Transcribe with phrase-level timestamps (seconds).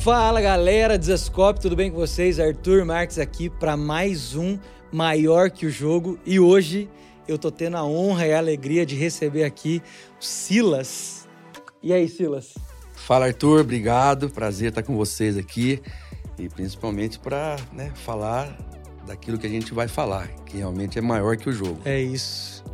[0.00, 2.40] Fala galera, Desascope, tudo bem com vocês?
[2.40, 4.58] Arthur Marques aqui para mais um
[4.90, 6.88] Maior que o Jogo e hoje
[7.28, 9.82] eu tô tendo a honra e a alegria de receber aqui
[10.18, 11.28] o Silas.
[11.82, 12.54] E aí, Silas?
[12.94, 15.82] Fala Arthur, obrigado, prazer estar com vocês aqui
[16.38, 18.56] e principalmente para né, falar
[19.06, 21.78] daquilo que a gente vai falar, que realmente é maior que o jogo.
[21.84, 22.64] É isso.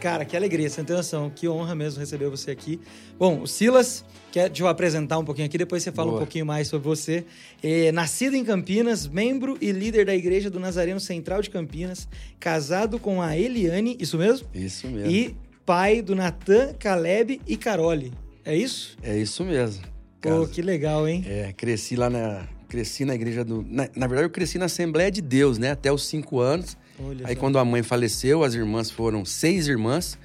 [0.00, 1.28] Cara, que alegria, sem ter noção.
[1.28, 2.80] Que honra mesmo receber você aqui.
[3.18, 6.16] Bom, o Silas, quer te apresentar um pouquinho aqui, depois você fala Boa.
[6.16, 7.24] um pouquinho mais sobre você.
[7.62, 12.08] É, nascido em Campinas, membro e líder da Igreja do Nazareno Central de Campinas,
[12.38, 14.46] casado com a Eliane, isso mesmo?
[14.54, 15.10] Isso mesmo.
[15.10, 15.36] E
[15.66, 18.12] pai do Natan, Caleb e Carole.
[18.44, 18.96] É isso?
[19.02, 19.84] É isso mesmo.
[20.20, 21.24] Pô, que legal, hein?
[21.26, 22.46] É, cresci lá na.
[22.68, 23.64] Cresci na igreja do.
[23.68, 25.70] Na, na verdade, eu cresci na Assembleia de Deus, né?
[25.70, 26.76] Até os cinco anos.
[27.00, 27.40] Olha Aí, só.
[27.40, 30.18] quando a mãe faleceu, as irmãs foram seis irmãs.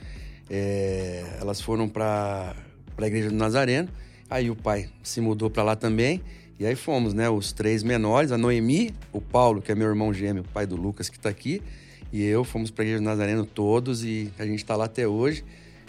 [0.50, 2.56] É, elas foram para
[2.98, 3.90] a igreja do Nazareno.
[4.30, 6.22] Aí o pai se mudou para lá também.
[6.60, 7.30] E aí fomos, né?
[7.30, 11.10] Os três menores, a Noemi, o Paulo, que é meu irmão gêmeo, pai do Lucas,
[11.10, 11.62] que está aqui,
[12.12, 15.08] e eu fomos para a igreja do Nazareno todos e a gente está lá até
[15.08, 15.44] hoje.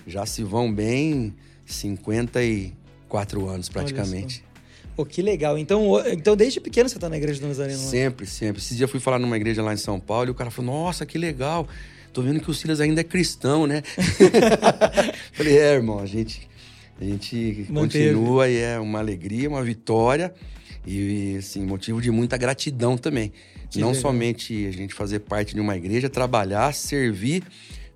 [0.07, 1.35] Já se vão bem
[1.67, 4.43] 54 anos praticamente.
[4.97, 5.59] Pô, que legal.
[5.59, 7.79] Então, então desde pequeno você está na igreja do Nazareno?
[7.79, 7.85] Né?
[7.85, 8.61] Sempre, sempre.
[8.61, 10.73] Esse dia eu fui falar numa igreja lá em São Paulo e o cara falou:
[10.73, 11.69] Nossa, que legal.
[12.13, 13.83] Tô vendo que o Silas ainda é cristão, né?
[15.35, 16.49] Falei, é, irmão, a gente,
[17.01, 20.33] a gente continua e é uma alegria, uma vitória
[20.87, 23.33] e, assim, motivo de muita gratidão também.
[23.69, 24.03] Que Não legal.
[24.03, 27.43] somente a gente fazer parte de uma igreja, trabalhar, servir,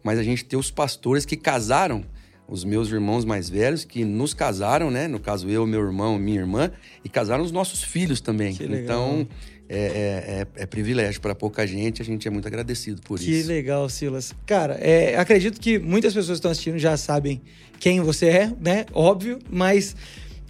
[0.03, 2.05] mas a gente ter os pastores que casaram
[2.49, 5.07] os meus irmãos mais velhos, que nos casaram, né?
[5.07, 6.73] No caso, eu, meu irmão, minha irmã,
[7.05, 8.57] e casaram os nossos filhos também.
[8.59, 9.29] Então,
[9.69, 13.31] é, é, é, é privilégio para pouca gente, a gente é muito agradecido por que
[13.31, 13.49] isso.
[13.49, 14.35] Que legal, Silas.
[14.47, 17.43] Cara, é, acredito que muitas pessoas que estão assistindo já sabem
[17.79, 18.87] quem você é, né?
[18.95, 19.95] Óbvio, mas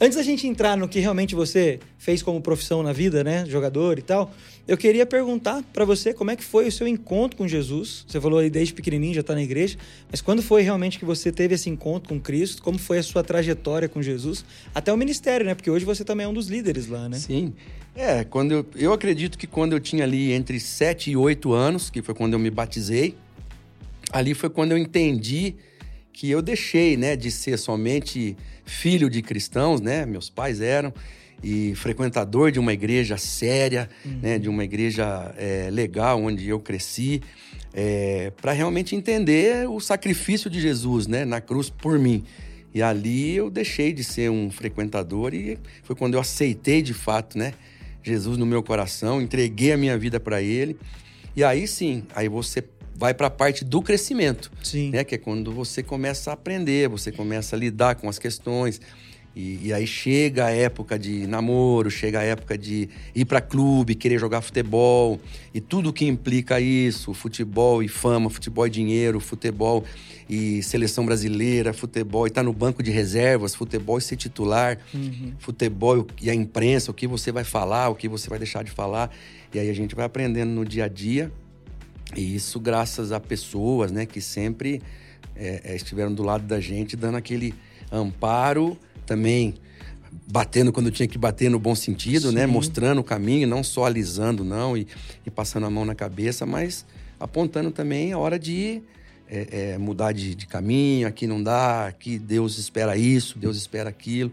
[0.00, 3.44] antes da gente entrar no que realmente você fez como profissão na vida, né?
[3.46, 4.32] Jogador e tal.
[4.66, 8.04] Eu queria perguntar para você como é que foi o seu encontro com Jesus.
[8.06, 9.78] Você falou aí desde pequenininho já está na igreja,
[10.10, 12.62] mas quando foi realmente que você teve esse encontro com Cristo?
[12.62, 14.44] Como foi a sua trajetória com Jesus
[14.74, 15.54] até o ministério, né?
[15.54, 17.18] Porque hoje você também é um dos líderes lá, né?
[17.18, 17.54] Sim.
[17.94, 21.90] É, quando eu, eu acredito que quando eu tinha ali entre 7 e 8 anos,
[21.90, 23.16] que foi quando eu me batizei,
[24.12, 25.56] ali foi quando eu entendi
[26.12, 28.36] que eu deixei, né, de ser somente
[28.68, 30.04] filho de cristãos, né?
[30.06, 30.92] Meus pais eram
[31.42, 34.18] e frequentador de uma igreja séria, uhum.
[34.22, 37.22] né, de uma igreja é, legal onde eu cresci,
[37.72, 42.24] é, para realmente entender o sacrifício de Jesus, né, na cruz por mim.
[42.74, 47.38] E ali eu deixei de ser um frequentador e foi quando eu aceitei de fato,
[47.38, 47.54] né,
[48.02, 50.76] Jesus no meu coração, entreguei a minha vida para Ele.
[51.36, 52.64] E aí sim, aí você
[52.98, 54.90] vai para a parte do crescimento, sim.
[54.90, 58.80] né, que é quando você começa a aprender, você começa a lidar com as questões
[59.36, 63.94] e, e, aí chega a época de namoro, chega a época de ir para clube,
[63.94, 65.20] querer jogar futebol
[65.54, 69.84] e tudo que implica isso, futebol e fama, futebol e dinheiro, futebol
[70.28, 74.76] e seleção brasileira, futebol e estar tá no banco de reservas, futebol e ser titular,
[74.92, 75.32] uhum.
[75.38, 78.72] futebol e a imprensa, o que você vai falar, o que você vai deixar de
[78.72, 79.14] falar.
[79.54, 81.30] E aí a gente vai aprendendo no dia a dia.
[82.16, 84.82] E isso graças a pessoas, né, que sempre
[85.36, 87.54] é, estiveram do lado da gente, dando aquele
[87.92, 88.76] amparo
[89.06, 89.54] também
[90.30, 92.42] batendo quando tinha que bater no bom sentido, né?
[92.42, 92.46] Sim.
[92.46, 92.46] né?
[92.46, 94.86] Mostrando o caminho, não só alisando, não, e,
[95.24, 96.84] e, passando a mão na cabeça, mas
[97.18, 98.82] apontando também a hora de
[99.28, 103.88] é, é, mudar de, de, caminho, aqui não dá, aqui Deus espera isso, Deus espera
[103.90, 104.32] aquilo,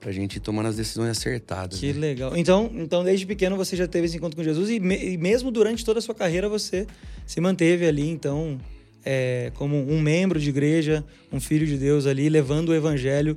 [0.00, 1.78] pra gente ir tomando as decisões acertadas.
[1.78, 2.00] Que né?
[2.00, 2.36] legal.
[2.36, 5.50] Então, então, desde pequeno você já teve esse encontro com Jesus e, me, e mesmo
[5.50, 6.86] durante toda a sua carreira você
[7.26, 8.58] se manteve ali, então,
[9.04, 13.36] é, como um membro de igreja, um filho de Deus ali, levando o evangelho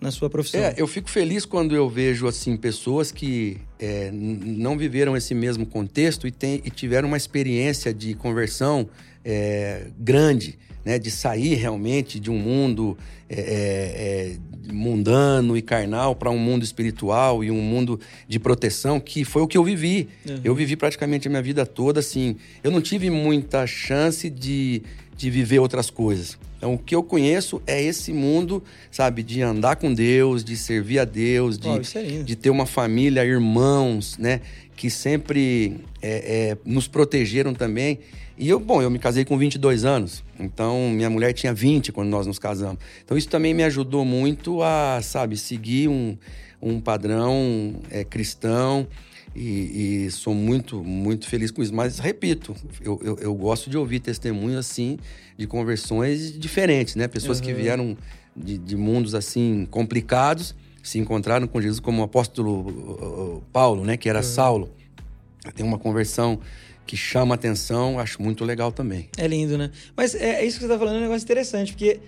[0.00, 0.60] na sua profissão.
[0.60, 5.66] É, eu fico feliz quando eu vejo assim pessoas que é, não viveram esse mesmo
[5.66, 8.88] contexto e, tem, e tiveram uma experiência de conversão
[9.24, 12.96] é, grande, né, de sair realmente de um mundo
[13.28, 14.36] é, é, é
[14.72, 19.46] mundano e carnal para um mundo espiritual e um mundo de proteção, que foi o
[19.46, 20.08] que eu vivi.
[20.28, 20.40] Uhum.
[20.44, 22.36] Eu vivi praticamente a minha vida toda assim.
[22.62, 24.82] Eu não tive muita chance de,
[25.16, 26.38] de viver outras coisas.
[26.56, 30.98] Então, o que eu conheço é esse mundo, sabe, de andar com Deus, de servir
[30.98, 34.42] a Deus, de, oh, de ter uma família, irmãos, né,
[34.76, 37.98] que sempre é, nos protegeram também.
[38.40, 42.08] E eu, bom, eu me casei com 22 anos, então minha mulher tinha 20 quando
[42.08, 42.78] nós nos casamos.
[43.04, 46.16] Então, isso também me ajudou muito a, sabe, seguir um,
[46.60, 48.88] um padrão é, cristão
[49.36, 51.74] E, e, sou muito, muito feliz com isso.
[51.74, 54.98] Mas, repito, eu, eu, eu, gosto de ouvir testemunhos assim,
[55.36, 57.06] de conversões diferentes, né?
[57.06, 57.44] Pessoas uhum.
[57.44, 57.94] que vieram
[58.34, 63.98] de, de, mundos assim complicados, se encontraram com Jesus, como o apóstolo Paulo, né?
[63.98, 64.24] Que era uhum.
[64.24, 64.70] Saulo.
[65.54, 66.40] Tem uma conversão
[66.90, 69.08] que chama atenção, acho muito legal também.
[69.16, 69.70] É lindo, né?
[69.96, 72.00] Mas é, é isso que você está falando, é um negócio interessante, porque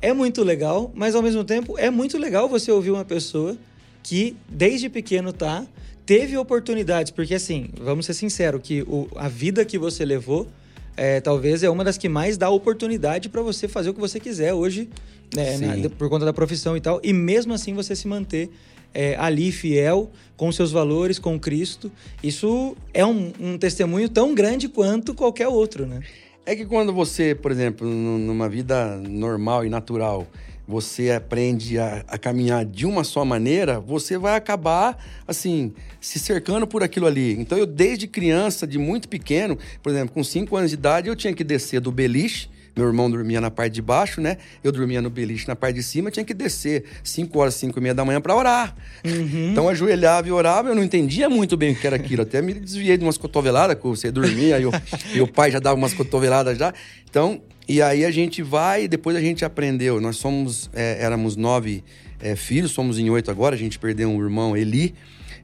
[0.00, 3.58] é muito legal, mas ao mesmo tempo é muito legal você ouvir uma pessoa
[4.02, 5.66] que desde pequeno tá
[6.06, 10.48] teve oportunidades, porque assim, vamos ser sinceros, que o, a vida que você levou
[10.96, 14.18] é, talvez é uma das que mais dá oportunidade para você fazer o que você
[14.18, 14.88] quiser hoje,
[15.36, 18.48] né, na, por conta da profissão e tal, e mesmo assim você se manter
[18.94, 21.90] é, ali fiel com seus valores, com Cristo.
[22.22, 26.00] Isso é um, um testemunho tão grande quanto qualquer outro, né?
[26.46, 30.26] É que quando você, por exemplo, numa vida normal e natural,
[30.66, 36.66] você aprende a, a, caminhar de uma só maneira, você vai acabar, assim, se cercando
[36.66, 37.32] por aquilo ali.
[37.32, 41.16] Então, eu, desde criança, de muito pequeno, por exemplo, com 5 anos de idade, eu
[41.16, 44.36] tinha que descer do beliche meu irmão dormia na parte de baixo, né?
[44.62, 47.82] Eu dormia no beliche na parte de cima, tinha que descer 5 horas, 5 e
[47.82, 48.74] meia da manhã para orar.
[49.04, 49.50] Uhum.
[49.50, 52.22] Então ajoelhava e orava, eu não entendia muito bem o que era aquilo.
[52.22, 54.70] Até me desviei de umas cotoveladas, que você dormia, e, o,
[55.14, 56.72] e o pai já dava umas cotoveladas já.
[57.08, 60.00] Então, e aí a gente vai, depois a gente aprendeu.
[60.00, 61.84] Nós somos, é, éramos nove
[62.20, 64.94] é, filhos, somos em oito agora, a gente perdeu um irmão, Eli.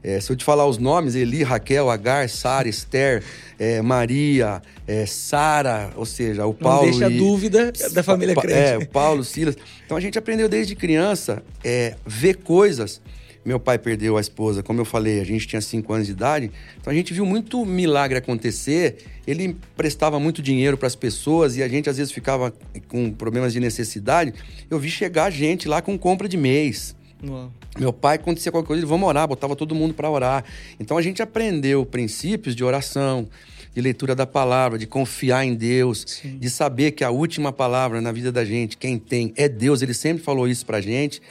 [0.03, 3.23] É, se eu te falar os nomes, Eli, Raquel, Agar, Sara, Esther,
[3.57, 6.89] é, Maria, é, Sara, ou seja, o Paulo.
[6.89, 8.57] Não deixa e, dúvida da família crente.
[8.57, 9.57] É, o Paulo, Silas.
[9.85, 13.01] Então a gente aprendeu desde criança é, ver coisas
[13.47, 16.51] meu pai perdeu a esposa, como eu falei, a gente tinha 5 anos de idade,
[16.81, 18.97] então a gente viu muito milagre acontecer.
[19.25, 22.53] Ele prestava muito dinheiro para as pessoas e a gente às vezes ficava
[22.89, 24.33] com problemas de necessidade.
[24.69, 26.93] Eu vi chegar gente lá com compra de mês.
[27.25, 27.49] Uau.
[27.79, 30.43] Meu pai, acontecia qualquer coisa, ele vamos orar, botava todo mundo para orar.
[30.79, 33.27] Então a gente aprendeu princípios de oração,
[33.73, 36.39] de leitura da palavra, de confiar em Deus, Sim.
[36.39, 39.83] de saber que a última palavra na vida da gente, quem tem, é Deus.
[39.83, 41.21] Ele sempre falou isso pra gente.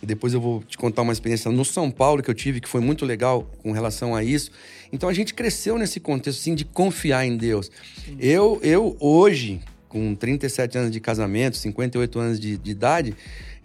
[0.00, 2.68] E depois eu vou te contar uma experiência no São Paulo que eu tive, que
[2.68, 4.52] foi muito legal com relação a isso.
[4.92, 7.70] Então a gente cresceu nesse contexto, assim, de confiar em Deus.
[8.20, 13.16] Eu, eu, hoje, com 37 anos de casamento, 58 anos de, de idade,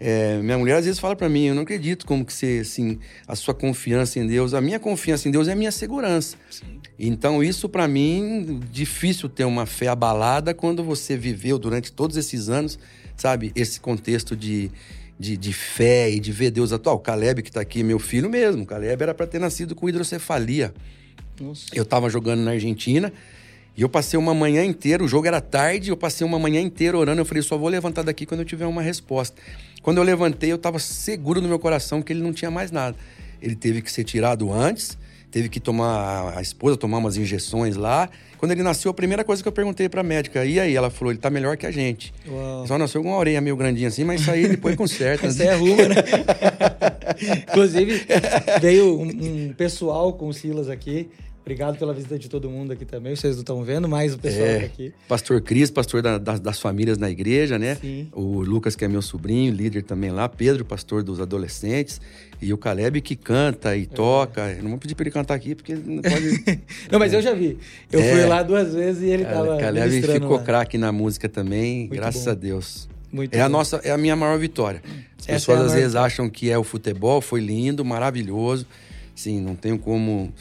[0.04, 2.98] é, minha mulher às vezes fala para mim, eu não acredito como que você, assim,
[3.26, 6.36] a sua confiança em Deus, a minha confiança em Deus é a minha segurança.
[6.50, 6.80] Sim.
[6.98, 12.48] Então isso para mim difícil ter uma fé abalada quando você viveu durante todos esses
[12.48, 12.78] anos,
[13.16, 14.70] sabe, esse contexto de
[15.18, 16.96] de, de fé e de ver Deus atual.
[16.96, 18.64] O Caleb, que está aqui, meu filho mesmo.
[18.64, 20.74] O Caleb era para ter nascido com hidrocefalia.
[21.40, 21.66] Nossa.
[21.72, 23.12] Eu estava jogando na Argentina
[23.76, 26.96] e eu passei uma manhã inteira, o jogo era tarde, eu passei uma manhã inteira
[26.96, 27.20] orando.
[27.20, 29.40] Eu falei, só vou levantar daqui quando eu tiver uma resposta.
[29.82, 32.96] Quando eu levantei, eu estava seguro no meu coração que ele não tinha mais nada.
[33.40, 34.96] Ele teve que ser tirado antes,
[35.30, 38.10] teve que tomar, a esposa tomar umas injeções lá.
[38.36, 40.76] Quando ele nasceu, a primeira coisa que eu perguntei pra médica, e aí?
[40.76, 42.12] Ela falou, ele tá melhor que a gente.
[42.28, 42.66] Uau.
[42.66, 45.26] Só nasceu com uma orelha meio grandinha assim, mas isso aí depois conserta.
[45.28, 45.94] isso aí arruma, né?
[47.48, 48.06] Inclusive,
[48.60, 49.08] veio um,
[49.48, 51.08] um pessoal com o Silas aqui.
[51.42, 53.16] Obrigado pela visita de todo mundo aqui também.
[53.16, 54.94] Vocês não estão vendo, mas o pessoal é, aqui.
[55.08, 57.74] Pastor Cris, pastor da, das, das famílias na igreja, né?
[57.74, 58.08] Sim.
[58.12, 60.28] O Lucas, que é meu sobrinho, líder também lá.
[60.28, 62.00] Pedro, pastor dos adolescentes.
[62.40, 63.86] E o Caleb, que canta e é.
[63.86, 64.56] toca.
[64.62, 66.60] não vou pedir para ele cantar aqui, porque não pode.
[66.90, 67.16] não, mas é.
[67.16, 67.58] eu já vi.
[67.90, 68.12] Eu é.
[68.12, 69.58] fui lá duas vezes e ele estava.
[69.58, 72.30] Caleb ficou craque na música também, Muito graças bom.
[72.30, 72.88] a Deus.
[73.12, 73.44] Muito é bom.
[73.44, 74.80] a nossa, é a minha maior vitória.
[75.18, 78.64] As Essa pessoas é às vezes acham que é o futebol, foi lindo, maravilhoso.
[79.14, 80.32] Sim, não tenho como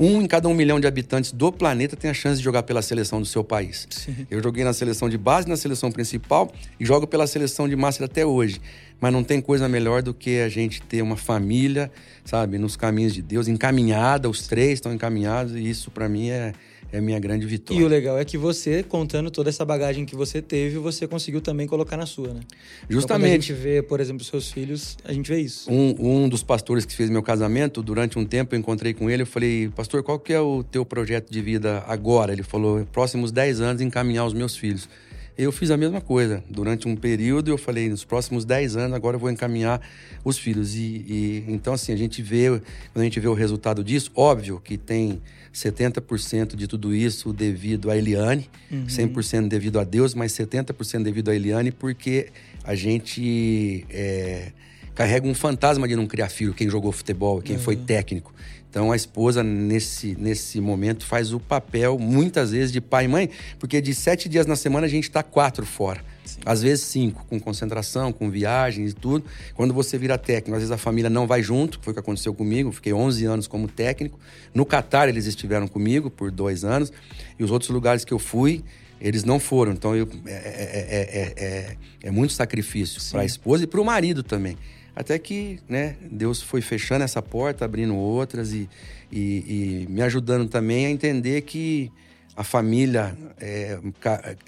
[0.00, 2.80] um em cada um milhão de habitantes do planeta tem a chance de jogar pela
[2.80, 3.86] seleção do seu país.
[3.90, 4.26] Sim.
[4.30, 8.06] Eu joguei na seleção de base, na seleção principal e jogo pela seleção de master
[8.06, 8.62] até hoje.
[8.98, 11.92] Mas não tem coisa melhor do que a gente ter uma família,
[12.24, 16.54] sabe, nos caminhos de Deus, encaminhada, os três estão encaminhados e isso para mim é,
[16.92, 17.80] é a minha grande vitória.
[17.80, 21.40] E o legal é que você, contando toda essa bagagem que você teve, você conseguiu
[21.40, 22.40] também colocar na sua, né?
[22.88, 23.04] Justamente.
[23.04, 25.70] Então, quando a gente vê, por exemplo, seus filhos, a gente vê isso.
[25.70, 29.22] Um, um dos pastores que fez meu casamento, durante um tempo eu encontrei com ele,
[29.22, 32.32] eu falei, pastor, qual que é o teu projeto de vida agora?
[32.32, 34.88] Ele falou, próximos 10 anos, encaminhar os meus filhos.
[35.36, 36.42] Eu fiz a mesma coisa.
[36.48, 39.80] Durante um período, eu falei, nos próximos 10 anos, agora eu vou encaminhar
[40.24, 40.74] os filhos.
[40.74, 42.48] E, e então, assim, a gente vê,
[42.92, 45.20] quando a gente vê o resultado disso, óbvio que tem
[45.52, 48.86] 70% de tudo isso devido a Eliane, uhum.
[48.86, 52.28] 100% devido a Deus, mas 70% devido a Eliane, porque
[52.62, 54.52] a gente é,
[54.94, 57.62] carrega um fantasma de não criar filho, quem jogou futebol, quem uhum.
[57.62, 58.32] foi técnico.
[58.70, 63.28] Então a esposa, nesse, nesse momento, faz o papel, muitas vezes, de pai e mãe,
[63.58, 66.00] porque de sete dias na semana a gente está quatro fora.
[66.24, 66.38] Sim.
[66.46, 69.24] Às vezes cinco, com concentração, com viagens e tudo.
[69.54, 72.32] Quando você vira técnico, às vezes a família não vai junto, foi o que aconteceu
[72.32, 72.70] comigo.
[72.70, 74.20] Fiquei 11 anos como técnico.
[74.54, 76.92] No Catar eles estiveram comigo por dois anos.
[77.38, 78.62] E os outros lugares que eu fui,
[79.00, 79.72] eles não foram.
[79.72, 84.22] Então eu, é, é, é, é muito sacrifício para a esposa e para o marido
[84.22, 84.56] também.
[84.94, 88.68] Até que né, Deus foi fechando essa porta, abrindo outras e,
[89.10, 91.90] e, e me ajudando também a entender que
[92.36, 93.78] a família, é,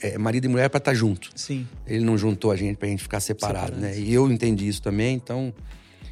[0.00, 1.30] é, marido e mulher, é para estar tá junto.
[1.34, 1.66] Sim.
[1.86, 3.98] Ele não juntou a gente para a gente ficar separado, né?
[3.98, 5.52] E eu entendi isso também, então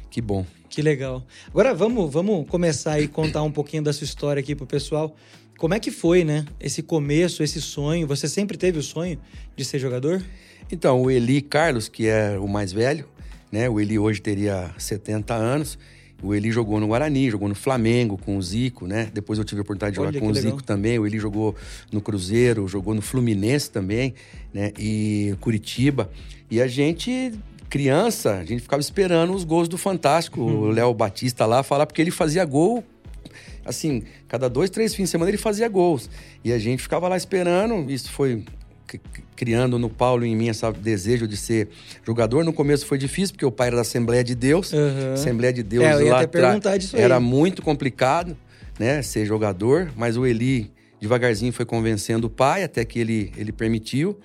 [0.09, 0.45] que bom.
[0.69, 1.25] Que legal.
[1.47, 5.15] Agora vamos, vamos começar aí contar um pouquinho da sua história aqui pro pessoal.
[5.57, 6.45] Como é que foi, né?
[6.59, 8.07] Esse começo, esse sonho?
[8.07, 9.19] Você sempre teve o sonho
[9.55, 10.23] de ser jogador?
[10.71, 13.05] Então, o Eli Carlos, que é o mais velho,
[13.51, 13.69] né?
[13.69, 15.77] O Eli hoje teria 70 anos.
[16.23, 19.09] O Eli jogou no Guarani, jogou no Flamengo com o Zico, né?
[19.11, 20.51] Depois eu tive a oportunidade de jogar Olha, com o legal.
[20.51, 20.99] Zico também.
[20.99, 21.55] O Eli jogou
[21.91, 24.13] no Cruzeiro, jogou no Fluminense também,
[24.53, 24.71] né?
[24.77, 26.11] E Curitiba.
[26.49, 27.33] E a gente
[27.69, 30.41] criança, a gente ficava esperando os gols do Fantástico.
[30.41, 30.59] Uhum.
[30.63, 32.83] O Léo Batista lá falar porque ele fazia gol
[33.65, 36.09] assim, cada dois, três fins de semana ele fazia gols.
[36.43, 37.89] E a gente ficava lá esperando.
[37.91, 38.43] Isso foi
[39.35, 41.69] criando no Paulo e em mim esse desejo de ser
[42.05, 42.43] jogador.
[42.43, 44.71] No começo foi difícil, porque o pai era da Assembleia de Deus.
[44.73, 45.13] Uhum.
[45.13, 46.27] Assembleia de Deus é, lá aí.
[46.93, 48.37] era muito complicado,
[48.79, 50.71] né, ser jogador, mas o Eli
[51.01, 54.19] devagarzinho foi convencendo o pai até que ele ele permitiu.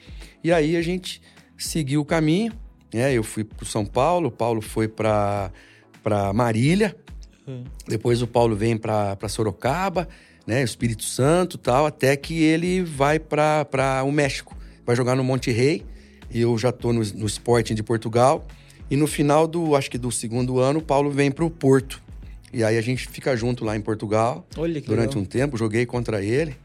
[0.45, 1.23] E aí a gente
[1.57, 2.53] seguiu o caminho,
[2.93, 3.13] né?
[3.13, 5.51] Eu fui para São Paulo, o Paulo foi para
[6.03, 6.95] para Marília.
[7.47, 7.65] Uhum.
[7.89, 10.07] Depois o Paulo vem para Sorocaba,
[10.47, 15.51] né, Espírito Santo, tal, até que ele vai para o México vai jogar no Monte
[15.51, 15.85] Rei.
[16.31, 18.47] E eu já estou no, no Sporting de Portugal.
[18.89, 22.01] E no final do, acho que do segundo ano, o Paulo vem para o Porto.
[22.53, 24.47] E aí a gente fica junto lá em Portugal.
[24.87, 25.23] Durante legal.
[25.23, 26.57] um tempo, joguei contra ele.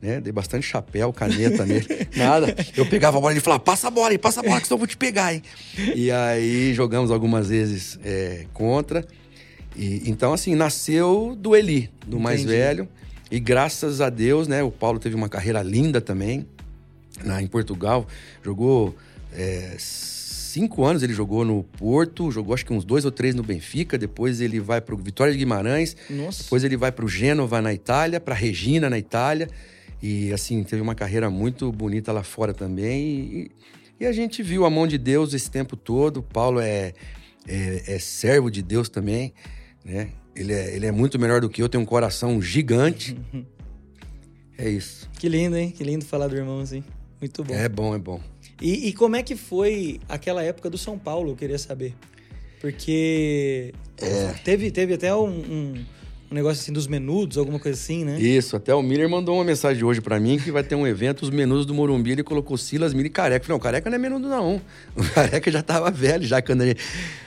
[0.00, 0.20] Né?
[0.20, 1.86] Dei bastante chapéu, caneta nele.
[2.16, 2.54] Nada.
[2.76, 4.66] Eu pegava a bola e ele falava, passa a bola aí, passa a bola, que
[4.66, 5.42] senão eu vou te pegar, hein?
[5.94, 9.06] E aí jogamos algumas vezes é, contra.
[9.76, 12.22] E, então, assim, nasceu do Eli, do Entendi.
[12.22, 12.88] mais velho.
[13.30, 14.62] E graças a Deus, né?
[14.62, 16.46] O Paulo teve uma carreira linda também
[17.24, 18.06] na, em Portugal.
[18.42, 18.94] Jogou
[19.32, 23.42] é, cinco anos, ele jogou no Porto, jogou acho que uns dois ou três no
[23.42, 23.96] Benfica.
[23.96, 25.96] Depois ele vai para o Vitória de Guimarães.
[26.08, 26.42] Nossa.
[26.42, 29.48] Depois ele vai para o Gênova na Itália, para Regina na Itália.
[30.02, 33.00] E assim, teve uma carreira muito bonita lá fora também.
[33.00, 33.50] E,
[34.00, 36.22] e a gente viu a mão de Deus esse tempo todo.
[36.22, 36.94] Paulo é,
[37.46, 39.32] é, é servo de Deus também,
[39.84, 40.10] né?
[40.34, 43.16] Ele é, ele é muito melhor do que eu, tem um coração gigante.
[44.62, 45.08] É isso.
[45.18, 45.70] Que lindo, hein?
[45.70, 46.84] Que lindo falar do irmão assim.
[47.18, 47.54] Muito bom.
[47.54, 48.20] É bom, é bom.
[48.60, 51.94] E, e, como é que foi aquela época do São Paulo, eu queria saber.
[52.60, 54.34] Porque é.
[54.44, 55.84] teve, teve até um, um,
[56.30, 58.20] um, negócio assim dos menudos, alguma coisa assim, né?
[58.20, 61.22] Isso, até o Miller mandou uma mensagem hoje para mim que vai ter um evento,
[61.22, 63.46] os menudos do Morumbi, ele colocou Silas, Miller e Careca.
[63.48, 64.60] Não, Careca não é menudo não.
[64.96, 66.76] O Careca já tava velho, já quando ele...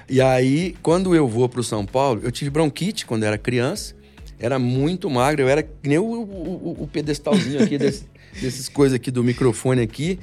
[0.10, 3.95] E aí, quando eu vou pro São Paulo, eu tive bronquite quando era criança,
[4.39, 8.05] era muito magro, eu era que nem o, o, o pedestalzinho aqui desse,
[8.41, 10.19] desses coisas aqui do microfone aqui.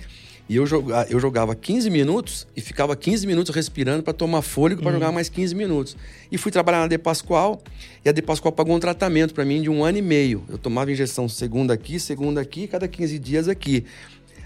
[0.50, 4.82] E eu, joga, eu jogava 15 minutos e ficava 15 minutos respirando para tomar fôlego
[4.82, 4.96] para uhum.
[4.96, 5.96] jogar mais 15 minutos.
[6.28, 7.62] E fui trabalhar na De Pascoal
[8.04, 10.42] e a De Pascoal pagou um tratamento para mim de um ano e meio.
[10.48, 13.84] Eu tomava injeção segunda aqui, segunda aqui, cada 15 dias aqui.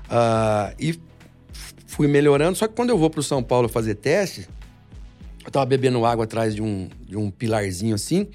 [0.04, 1.00] Uh, e
[1.86, 2.54] fui melhorando.
[2.54, 4.46] Só que quando eu vou para o São Paulo fazer teste,
[5.42, 8.28] eu estava bebendo água atrás de um, de um pilarzinho assim.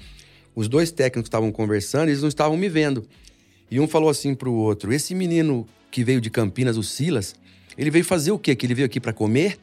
[0.56, 3.06] Os dois técnicos estavam conversando e eles não estavam me vendo.
[3.70, 7.36] E um falou assim pro outro: Esse menino que veio de Campinas, o Silas,
[7.76, 8.54] ele veio fazer o quê?
[8.54, 9.58] Que ele veio aqui para comer?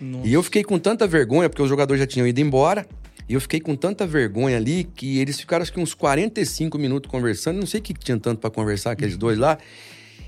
[0.00, 0.26] Nossa.
[0.26, 2.86] E eu fiquei com tanta vergonha, porque os jogadores já tinham ido embora.
[3.28, 7.10] E eu fiquei com tanta vergonha ali que eles ficaram acho que uns 45 minutos
[7.10, 7.58] conversando.
[7.58, 9.20] Não sei o que tinha tanto para conversar, aqueles uhum.
[9.20, 9.58] dois lá.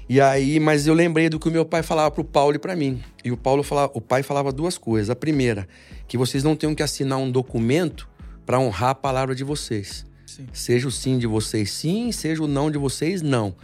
[0.08, 2.74] E aí, mas eu lembrei do que o meu pai falava pro Paulo e para
[2.74, 3.00] mim.
[3.24, 5.08] E o Paulo falava, o pai falava duas coisas.
[5.08, 5.68] A primeira,
[6.06, 8.08] que vocês não tenham que assinar um documento
[8.44, 10.04] para honrar a palavra de vocês.
[10.26, 10.46] Sim.
[10.52, 13.54] Seja o sim de vocês sim, seja o não de vocês não.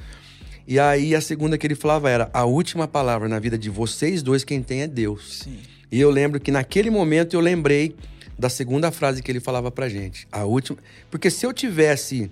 [0.66, 4.22] E aí a segunda que ele falava era: a última palavra na vida de vocês
[4.22, 5.42] dois, quem tem é Deus.
[5.44, 5.58] Sim.
[5.90, 7.94] E eu lembro que naquele momento eu lembrei
[8.38, 10.26] da segunda frase que ele falava pra gente.
[10.32, 10.78] A última.
[11.10, 12.30] Porque se eu tivesse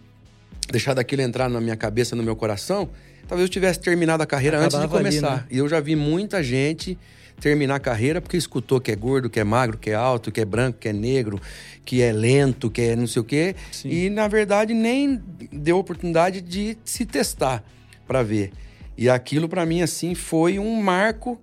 [0.70, 2.88] deixado aquilo entrar na minha cabeça, no meu coração,
[3.28, 5.32] talvez eu tivesse terminado a carreira Acabava antes de começar.
[5.32, 5.46] Ali, né?
[5.50, 6.98] E eu já vi muita gente
[7.40, 10.40] terminar a carreira porque escutou que é gordo, que é magro, que é alto, que
[10.40, 11.40] é branco, que é negro,
[11.84, 13.54] que é lento, que é não sei o quê.
[13.72, 13.88] Sim.
[13.88, 15.20] E, na verdade, nem
[15.52, 17.64] deu oportunidade de se testar
[18.06, 18.52] para ver.
[18.96, 21.40] E aquilo, para mim, assim, foi um marco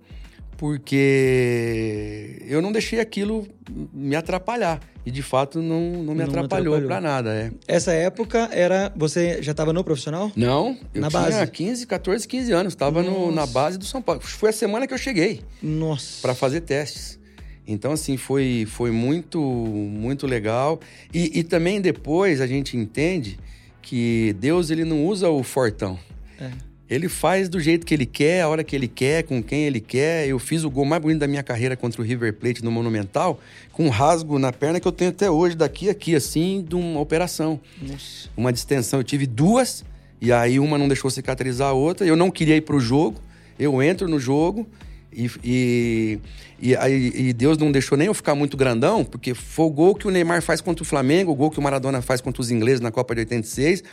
[0.62, 3.48] porque eu não deixei aquilo
[3.92, 4.80] me atrapalhar.
[5.04, 6.88] E de fato não, não me não atrapalhou, atrapalhou.
[6.88, 7.34] para nada.
[7.34, 7.50] É.
[7.66, 8.92] Essa época era.
[8.94, 10.30] Você já estava no profissional?
[10.36, 11.50] Não, eu na tinha base.
[11.50, 12.72] 15, 14, 15 anos.
[12.74, 14.20] Estava na base do São Paulo.
[14.20, 15.42] Foi a semana que eu cheguei.
[15.60, 16.22] Nossa.
[16.22, 17.18] Para fazer testes.
[17.66, 20.78] Então, assim, foi, foi muito, muito legal.
[21.12, 23.36] E, e também depois a gente entende
[23.80, 25.98] que Deus ele não usa o fortão.
[26.42, 26.50] É.
[26.90, 29.80] Ele faz do jeito que ele quer, a hora que ele quer, com quem ele
[29.80, 30.28] quer.
[30.28, 33.40] Eu fiz o gol mais bonito da minha carreira contra o River Plate no Monumental,
[33.72, 37.00] com um rasgo na perna que eu tenho até hoje, daqui aqui, assim, de uma
[37.00, 37.58] operação.
[37.80, 38.28] Nossa.
[38.36, 39.00] Uma distensão.
[39.00, 39.84] Eu tive duas,
[40.20, 42.06] e aí uma não deixou cicatrizar a outra.
[42.06, 43.18] Eu não queria ir pro jogo.
[43.58, 44.68] Eu entro no jogo
[45.12, 46.18] e, e,
[46.60, 50.06] e, e, Deus não deixou nem eu ficar muito grandão, porque foi o gol que
[50.06, 52.80] o Neymar faz contra o Flamengo, o gol que o Maradona faz contra os ingleses
[52.80, 53.84] na Copa de 86,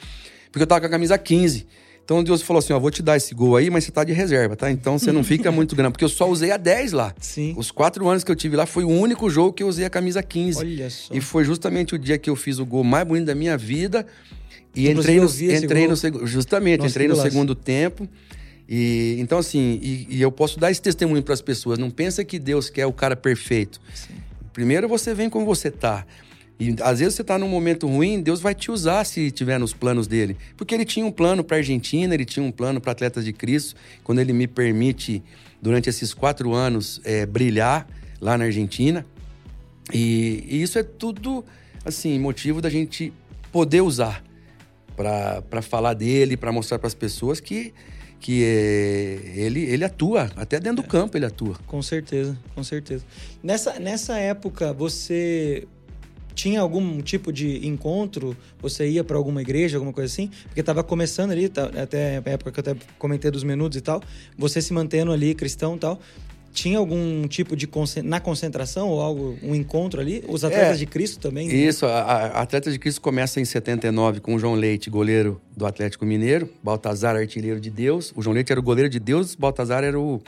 [0.51, 1.67] porque eu tava com a camisa 15.
[2.09, 4.11] Então Deus falou assim: ó, vou te dar esse gol aí, mas você tá de
[4.11, 4.71] reserva, tá?
[4.71, 7.13] Então você não fica muito grande, porque eu só usei a 10 lá.
[7.19, 7.53] Sim.
[7.55, 9.91] Os quatro anos que eu tive lá foi o único jogo que eu usei a
[9.91, 10.57] camisa 15.
[10.57, 11.13] Olha só.
[11.13, 14.07] E foi justamente o dia que eu fiz o gol mais bonito da minha vida.
[14.75, 16.25] E entrei no, entrei no segundo.
[16.25, 18.09] Justamente, Nossa, entrei no segundo tempo.
[18.67, 21.77] E então, assim, e, e eu posso dar esse testemunho para as pessoas.
[21.77, 23.79] Não pensa que Deus quer o cara perfeito.
[23.93, 24.15] Sim.
[24.51, 26.07] Primeiro você vem como você tá.
[26.59, 29.73] E às vezes você está num momento ruim, Deus vai te usar se tiver nos
[29.73, 30.35] planos dele.
[30.57, 33.31] Porque ele tinha um plano para a Argentina, ele tinha um plano para Atletas de
[33.31, 33.75] Cristo.
[34.03, 35.23] Quando ele me permite,
[35.61, 37.87] durante esses quatro anos, é, brilhar
[38.19, 39.05] lá na Argentina.
[39.93, 41.45] E, e, isso é tudo,
[41.85, 43.13] assim, motivo da gente
[43.53, 44.21] poder usar
[44.97, 47.73] para falar dele, para mostrar para as pessoas que
[48.19, 51.55] que é, ele, ele atua, até dentro do campo ele atua.
[51.65, 53.05] Com certeza, com certeza.
[53.41, 55.65] Nessa, nessa época, você
[56.39, 58.35] tinha algum tipo de encontro?
[58.61, 60.29] Você ia para alguma igreja, alguma coisa assim?
[60.43, 63.81] Porque estava começando ali, tá, até a época que eu até comentei dos minutos e
[63.81, 64.01] tal,
[64.37, 65.99] você se mantendo ali cristão e tal.
[66.53, 67.69] Tinha algum tipo de
[68.03, 70.23] na concentração ou algo, um encontro ali?
[70.27, 71.47] Os atletas é, de Cristo também?
[71.47, 71.53] Né?
[71.53, 75.65] Isso, a, a Atletas de Cristo começa em 79 com o João Leite, goleiro do
[75.65, 78.13] Atlético Mineiro, Baltazar, artilheiro de Deus.
[78.15, 80.21] O João Leite era o goleiro de Deus, Baltazar era o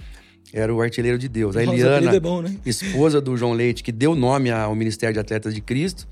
[0.53, 1.55] era o artilheiro de Deus.
[1.55, 2.55] A Eliana, é bom, né?
[2.65, 6.07] esposa do João Leite, que deu nome ao Ministério de Atletas de Cristo.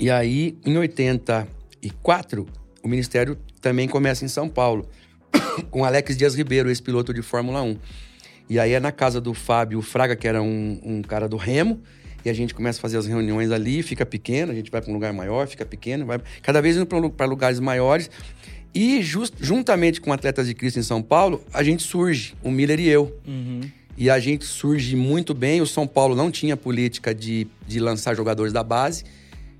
[0.00, 2.46] E aí, em 84,
[2.82, 4.88] o ministério também começa em São Paulo,
[5.70, 7.76] com Alex Dias Ribeiro, ex-piloto de Fórmula 1.
[8.48, 11.80] E aí é na casa do Fábio Fraga, que era um, um cara do Remo,
[12.24, 14.90] e a gente começa a fazer as reuniões ali, fica pequeno, a gente vai para
[14.90, 18.10] um lugar maior, fica pequeno, vai cada vez indo para lugares maiores.
[18.74, 22.78] E just, juntamente com Atletas de Cristo em São Paulo, a gente surge, o Miller
[22.80, 23.16] e eu.
[23.26, 23.60] Uhum.
[23.96, 25.60] E a gente surge muito bem.
[25.60, 29.04] O São Paulo não tinha política de, de lançar jogadores da base.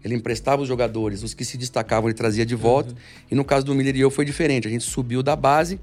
[0.05, 2.91] Ele emprestava os jogadores, os que se destacavam ele trazia de volta.
[2.91, 2.97] Uhum.
[3.33, 4.69] E no caso do Miller e eu foi diferente.
[4.69, 5.81] A gente subiu da base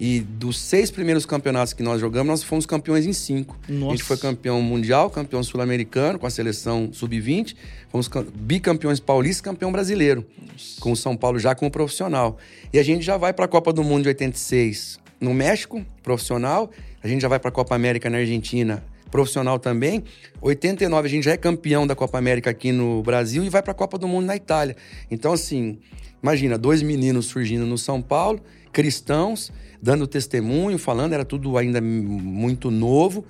[0.00, 3.58] e dos seis primeiros campeonatos que nós jogamos, nós fomos campeões em cinco.
[3.68, 3.86] Nossa.
[3.86, 7.54] A gente foi campeão mundial, campeão sul-americano com a seleção sub-20,
[7.90, 10.80] fomos bicampeões paulistas, campeão brasileiro, Nossa.
[10.80, 12.38] com o São Paulo já como profissional.
[12.72, 16.70] E a gente já vai para a Copa do Mundo de 86 no México, profissional.
[17.02, 20.02] A gente já vai para a Copa América na Argentina, profissional também.
[20.40, 23.72] 89 a gente já é campeão da Copa América aqui no Brasil e vai para
[23.72, 24.74] a Copa do Mundo na Itália.
[25.10, 25.78] Então assim,
[26.22, 28.40] imagina, dois meninos surgindo no São Paulo,
[28.72, 33.24] cristãos, dando testemunho, falando, era tudo ainda muito novo,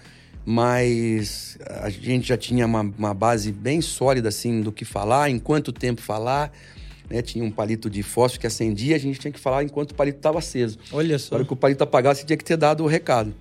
[0.44, 5.38] mas a gente já tinha uma, uma base bem sólida assim do que falar, em
[5.38, 6.52] quanto tempo falar.
[7.08, 7.22] Né?
[7.22, 10.18] Tinha um palito de fósforo que acendia, a gente tinha que falar enquanto o palito
[10.18, 10.78] estava aceso.
[10.92, 11.34] Olha só.
[11.34, 13.34] Na hora que o palito apagasse, tinha que ter dado o recado.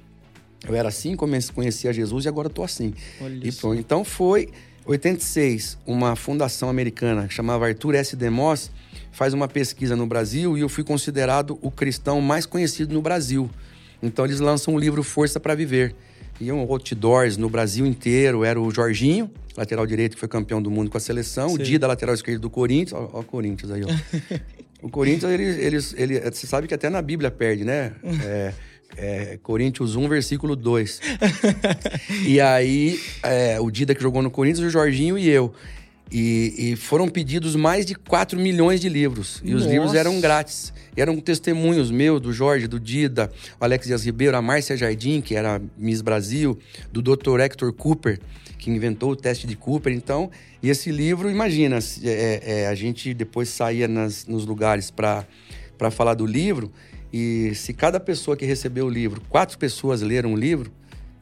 [0.67, 2.93] Eu era assim, comecei, conhecia Jesus e agora estou assim.
[3.21, 3.79] Olha e pronto.
[3.79, 4.49] Então foi
[4.89, 8.15] 86, uma fundação americana que chamava Arthur S.
[8.15, 8.71] DeMoss
[9.12, 13.47] faz uma pesquisa no Brasil e eu fui considerado o cristão mais conhecido no Brasil.
[14.02, 15.93] Então eles lançam o livro Força para Viver.
[16.41, 18.43] Iam outdoors no Brasil inteiro.
[18.43, 21.49] Era o Jorginho, lateral direito, que foi campeão do mundo com a seleção.
[21.49, 21.56] Sim.
[21.56, 22.93] O Dida, lateral esquerdo do Corinthians.
[22.93, 23.89] Ó, ó o Corinthians aí, ó.
[24.82, 27.93] o Corinthians, eles, eles, ele, você sabe que até na Bíblia perde, né?
[28.25, 28.54] É,
[28.99, 30.99] é, Coríntios 1, versículo 2.
[32.27, 35.53] e aí, é, o Dida que jogou no Corinthians, o Jorginho e eu.
[36.12, 39.41] E, e, foram pedidos mais de 4 milhões de livros.
[39.43, 39.65] E Nossa.
[39.65, 40.73] os livros eram grátis.
[40.97, 45.35] Eram testemunhos meus, do Jorge, do Dida, o Alex Dias Ribeiro, a Márcia Jardim, que
[45.35, 46.57] era Miss Brasil,
[46.91, 47.39] do Dr.
[47.39, 48.19] Hector Cooper,
[48.57, 49.93] que inventou o teste de Cooper.
[49.93, 50.31] Então,
[50.63, 55.25] e esse livro, imagina, é, é, a gente depois saía nas, nos lugares para
[55.91, 56.71] falar do livro,
[57.11, 60.71] e se cada pessoa que recebeu o livro, quatro pessoas leram o livro,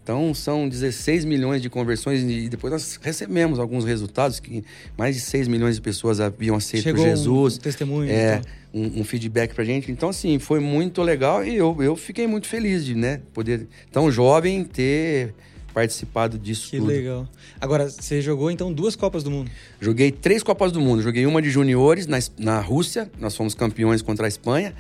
[0.04, 4.64] Então são 16 milhões de conversões e depois nós recebemos alguns resultados que
[4.98, 7.58] mais de 6 milhões de pessoas haviam aceito Chegou Jesus.
[7.58, 8.10] Um testemunho.
[8.10, 8.52] É, então.
[8.74, 9.92] um, um, feedback pra gente.
[9.92, 14.10] Então, assim, foi muito legal e eu, eu fiquei muito feliz de, né, poder, tão
[14.10, 15.34] jovem, ter
[15.74, 16.88] participado disso que tudo.
[16.88, 17.28] legal.
[17.62, 19.52] Agora, você jogou então duas Copas do Mundo?
[19.80, 21.04] Joguei três Copas do Mundo.
[21.04, 24.74] Joguei uma de juniores na, na Rússia, nós fomos campeões contra a Espanha.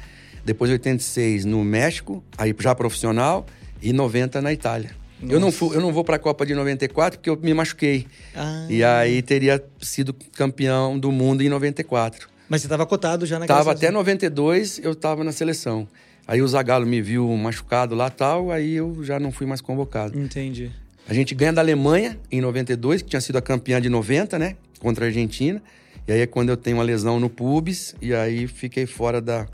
[0.47, 3.45] Depois 86 no México, aí já profissional,
[3.81, 4.91] e 90 na Itália.
[5.21, 8.07] Eu não, fui, eu não vou para a Copa de 94 porque eu me machuquei.
[8.33, 8.65] Ah.
[8.69, 12.29] E aí teria sido campeão do mundo em 94.
[12.47, 15.85] Mas você estava cotado já naquela Tava até 92, eu estava na seleção.
[16.25, 20.17] Aí o Zagallo me viu machucado lá tal, aí eu já não fui mais convocado.
[20.17, 20.71] Entendi.
[21.09, 24.55] A gente ganha da Alemanha em 92, que tinha sido a campeã de 90, né?
[24.79, 25.61] Contra a Argentina.
[26.07, 29.45] E aí é quando eu tenho uma lesão no pubis e aí fiquei fora da,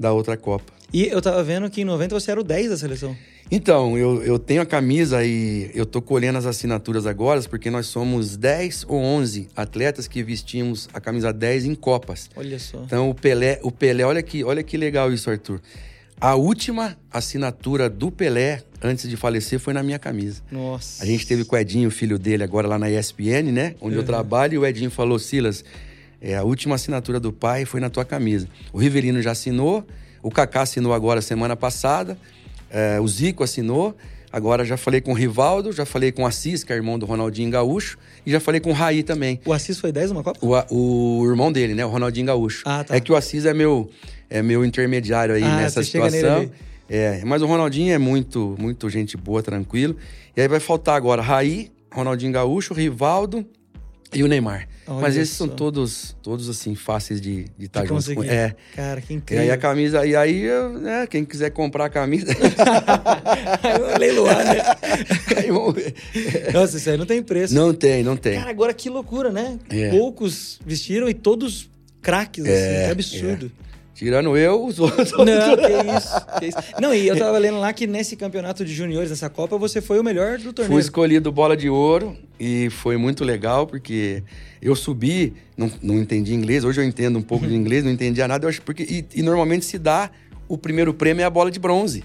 [0.00, 0.72] da outra Copa.
[0.92, 3.16] E eu tava vendo que em 90 você era o 10 da seleção.
[3.52, 7.86] Então, eu, eu tenho a camisa e eu tô colhendo as assinaturas agora, porque nós
[7.86, 12.30] somos 10 ou 11 atletas que vestimos a camisa 10 em Copas.
[12.36, 12.82] Olha só.
[12.84, 15.60] Então, o Pelé, o Pelé olha, que, olha que legal isso, Arthur.
[16.20, 20.42] A última assinatura do Pelé, antes de falecer, foi na minha camisa.
[20.50, 21.02] Nossa.
[21.02, 23.74] A gente teve com o Edinho, o filho dele, agora lá na ESPN, né?
[23.80, 24.02] Onde Uhum.
[24.02, 25.64] eu trabalho, e o Edinho falou: Silas,
[26.20, 28.46] é, a última assinatura do pai foi na tua camisa.
[28.72, 29.86] O Rivelino já assinou,
[30.22, 32.18] o Kaká assinou agora semana passada,
[32.70, 33.96] é, o Zico assinou.
[34.32, 37.04] Agora já falei com o Rivaldo, já falei com o Assis, que é irmão do
[37.04, 39.40] Ronaldinho Gaúcho, e já falei com o Raí também.
[39.44, 40.38] O Assis foi 10 numa Copa?
[40.40, 41.84] O, o irmão dele, né?
[41.84, 42.62] O Ronaldinho Gaúcho.
[42.64, 42.94] Ah, tá.
[42.94, 43.90] É que o Assis é meu,
[44.28, 46.48] é meu intermediário aí Ah, nessa situação.
[46.88, 49.96] É, mas o Ronaldinho é muito, muito gente boa, tranquilo.
[50.36, 53.44] E aí vai faltar agora Raí, Ronaldinho Gaúcho, Rivaldo
[54.12, 54.68] e o Neymar.
[54.86, 55.46] Olha mas esses só.
[55.46, 58.24] são todos, todos assim, fáceis de estar de tá juntos com.
[58.24, 58.56] É.
[58.74, 59.44] Cara, que E incrível.
[59.44, 60.48] aí a camisa, e aí,
[60.80, 62.26] né, quem quiser comprar a camisa,
[63.98, 64.62] Leiloar, né?
[66.52, 67.54] Nossa, isso aí não tem preço.
[67.54, 68.38] Não tem, não tem.
[68.38, 69.58] Cara, agora que loucura, né?
[69.70, 69.90] É.
[69.90, 71.70] Poucos vestiram e todos
[72.02, 72.84] craques, assim.
[72.86, 73.52] Que absurdo.
[74.00, 75.12] Tirando eu, os outros.
[75.12, 76.58] Não, que isso, que isso.
[76.80, 80.00] Não, e eu tava lendo lá que nesse campeonato de juniores, nessa Copa, você foi
[80.00, 80.72] o melhor do torneio.
[80.72, 84.22] Fui escolhido bola de ouro e foi muito legal porque
[84.62, 88.26] eu subi, não, não entendi inglês, hoje eu entendo um pouco de inglês, não entendia
[88.26, 90.10] nada, eu acho porque e, e normalmente se dá
[90.48, 92.02] o primeiro prêmio é a bola de bronze,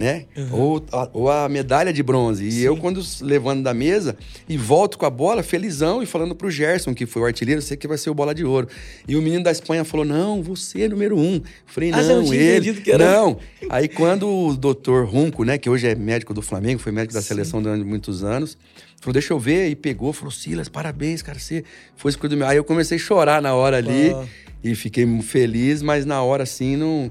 [0.00, 0.24] né?
[0.50, 2.42] Ou, a, ou a medalha de bronze.
[2.48, 4.16] E eu quando levando da mesa
[4.48, 7.76] e volto com a bola felizão e falando pro Gerson, que foi o artilheiro, sei
[7.76, 8.66] que vai ser o bola de ouro.
[9.06, 11.34] E o menino da Espanha falou: "Não, você é número um".
[11.34, 12.74] Eu falei: Ah, "Não, você não ele".
[12.80, 13.36] que era- Não.
[13.68, 17.20] Aí quando o doutor Runco, né, que hoje é médico do Flamengo, foi médico da
[17.20, 18.56] seleção durante muitos anos,
[19.02, 21.62] falou, deixa eu ver, e pegou, falou, Silas, parabéns, cara, você
[21.94, 22.46] foi escolhido meu.
[22.48, 24.24] Aí eu comecei a chorar na hora ali, Ah.
[24.64, 27.10] e fiquei feliz, mas na hora assim, não...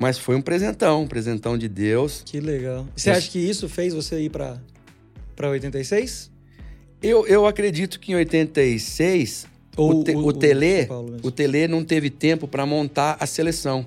[0.00, 2.22] Mas foi um presentão, um presentão de Deus.
[2.24, 2.88] Que legal.
[2.96, 4.58] Você acha que isso fez você ir pra,
[5.36, 6.30] pra 86?
[7.02, 11.16] Eu, eu acredito que em 86, Ou o, te, o- o, o Tele, mesmo?
[11.22, 13.86] o Tele não teve tempo para montar a seleção.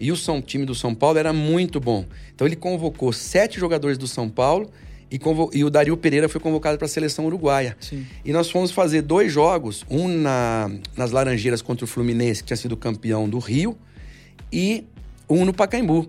[0.00, 2.04] E o São, time do São Paulo era muito bom.
[2.34, 4.70] Então ele convocou sete jogadores do São Paulo
[5.10, 5.18] e,
[5.52, 7.76] e o Dario Pereira foi convocado para a seleção uruguaia.
[7.78, 8.06] Sim.
[8.24, 12.56] E nós fomos fazer dois jogos, um na- nas Laranjeiras contra o Fluminense, que tinha
[12.56, 13.76] sido campeão do Rio,
[14.50, 14.84] e
[15.28, 16.08] um no Pacaembu.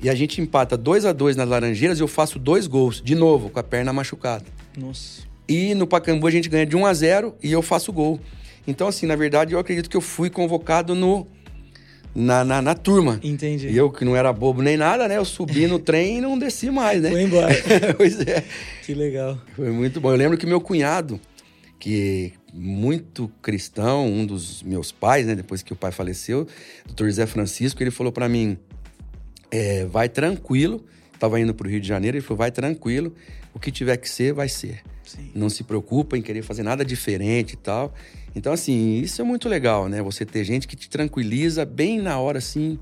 [0.00, 3.14] E a gente empata 2 a 2 nas Laranjeiras e eu faço dois gols, de
[3.14, 4.44] novo, com a perna machucada.
[4.76, 5.22] Nossa.
[5.48, 8.20] E no Pacaembu a gente ganha de 1 a 0 e eu faço gol.
[8.66, 11.26] Então, assim, na verdade, eu acredito que eu fui convocado no,
[12.14, 13.18] na, na, na turma.
[13.22, 13.68] Entendi.
[13.68, 15.16] E eu, que não era bobo nem nada, né?
[15.16, 17.10] Eu subi no trem e não desci mais, né?
[17.10, 17.54] Foi embora.
[17.96, 18.44] pois é.
[18.84, 19.38] que legal.
[19.56, 20.10] Foi muito bom.
[20.10, 21.18] Eu lembro que meu cunhado,
[21.78, 25.34] que muito cristão, um dos meus pais, né?
[25.34, 26.46] Depois que o pai faleceu,
[26.86, 28.58] doutor José Francisco, ele falou pra mim:
[29.50, 30.84] é, vai tranquilo.
[31.18, 33.14] Tava indo pro Rio de Janeiro, ele falou: vai tranquilo,
[33.52, 34.82] o que tiver que ser, vai ser.
[35.04, 35.30] Sim.
[35.34, 37.94] Não se preocupa em querer fazer nada diferente e tal.
[38.36, 40.02] Então, assim, isso é muito legal, né?
[40.02, 42.78] Você ter gente que te tranquiliza bem na hora, assim,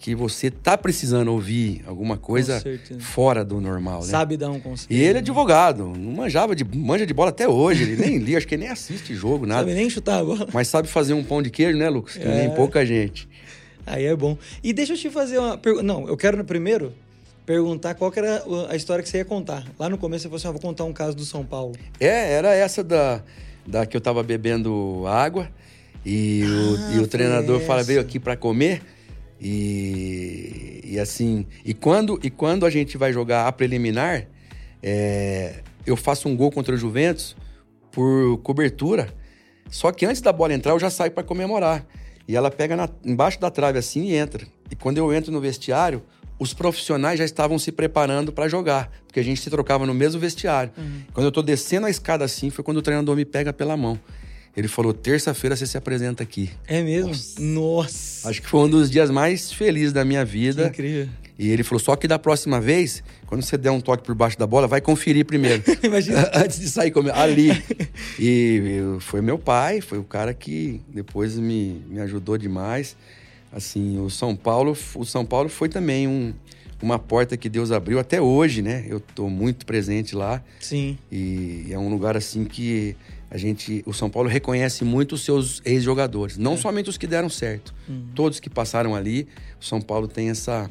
[0.00, 2.60] que você tá precisando ouvir alguma coisa
[2.98, 4.06] fora do normal, né?
[4.08, 4.88] Sabe dar um conselho.
[4.98, 8.38] E ele é advogado, não manjava de manja de bola até hoje, ele nem lia,
[8.38, 9.60] acho que ele nem assiste jogo, nada.
[9.60, 10.48] Sabe nem chutar a bola.
[10.54, 12.16] Mas sabe fazer um pão de queijo, né, Lucas?
[12.16, 12.34] Que É.
[12.46, 13.28] nem pouca gente.
[13.86, 14.38] Aí é bom.
[14.64, 15.84] E deixa eu te fazer uma pergunta.
[15.84, 16.94] Não, eu quero primeiro
[17.44, 19.66] perguntar qual era a história que você ia contar.
[19.78, 21.74] Lá no começo você falou assim: ah, vou contar um caso do São Paulo.
[22.00, 23.22] É, era essa da,
[23.66, 25.46] da que eu tava bebendo água
[26.06, 28.80] e o, Ah, e o foi treinador fala, veio aqui para comer.
[29.40, 34.26] E, e assim, e quando, e quando a gente vai jogar a preliminar,
[34.82, 37.36] é, eu faço um gol contra o Juventus
[37.90, 39.08] por cobertura.
[39.70, 41.86] Só que antes da bola entrar, eu já saio para comemorar.
[42.28, 44.46] E ela pega na- embaixo da trave assim e entra.
[44.70, 46.02] E quando eu entro no vestiário,
[46.38, 50.20] os profissionais já estavam se preparando para jogar, porque a gente se trocava no mesmo
[50.20, 50.72] vestiário.
[50.76, 51.02] Uhum.
[51.12, 53.98] Quando eu tô descendo a escada assim, foi quando o treinador me pega pela mão.
[54.56, 56.50] Ele falou: terça-feira você se apresenta aqui.
[56.66, 57.08] É mesmo?
[57.08, 57.40] Nossa.
[57.40, 58.28] Nossa.
[58.28, 60.64] Acho que foi um dos dias mais felizes da minha vida.
[60.70, 61.08] Que incrível.
[61.38, 64.38] E ele falou: só que da próxima vez, quando você der um toque por baixo
[64.38, 65.62] da bola, vai conferir primeiro.
[65.82, 66.30] Imagina.
[66.34, 67.14] Antes de sair comigo.
[67.16, 67.50] Ali.
[68.18, 72.96] e foi meu pai, foi o cara que depois me, me ajudou demais.
[73.52, 76.32] Assim, o São Paulo, o São Paulo foi também um,
[76.82, 78.84] uma porta que Deus abriu até hoje, né?
[78.86, 80.42] Eu tô muito presente lá.
[80.60, 80.98] Sim.
[81.10, 82.94] E é um lugar assim que
[83.30, 86.56] a gente, o São Paulo reconhece muito os seus ex-jogadores, não é.
[86.56, 88.08] somente os que deram certo, uhum.
[88.14, 89.28] todos que passaram ali.
[89.60, 90.68] O São Paulo tem essa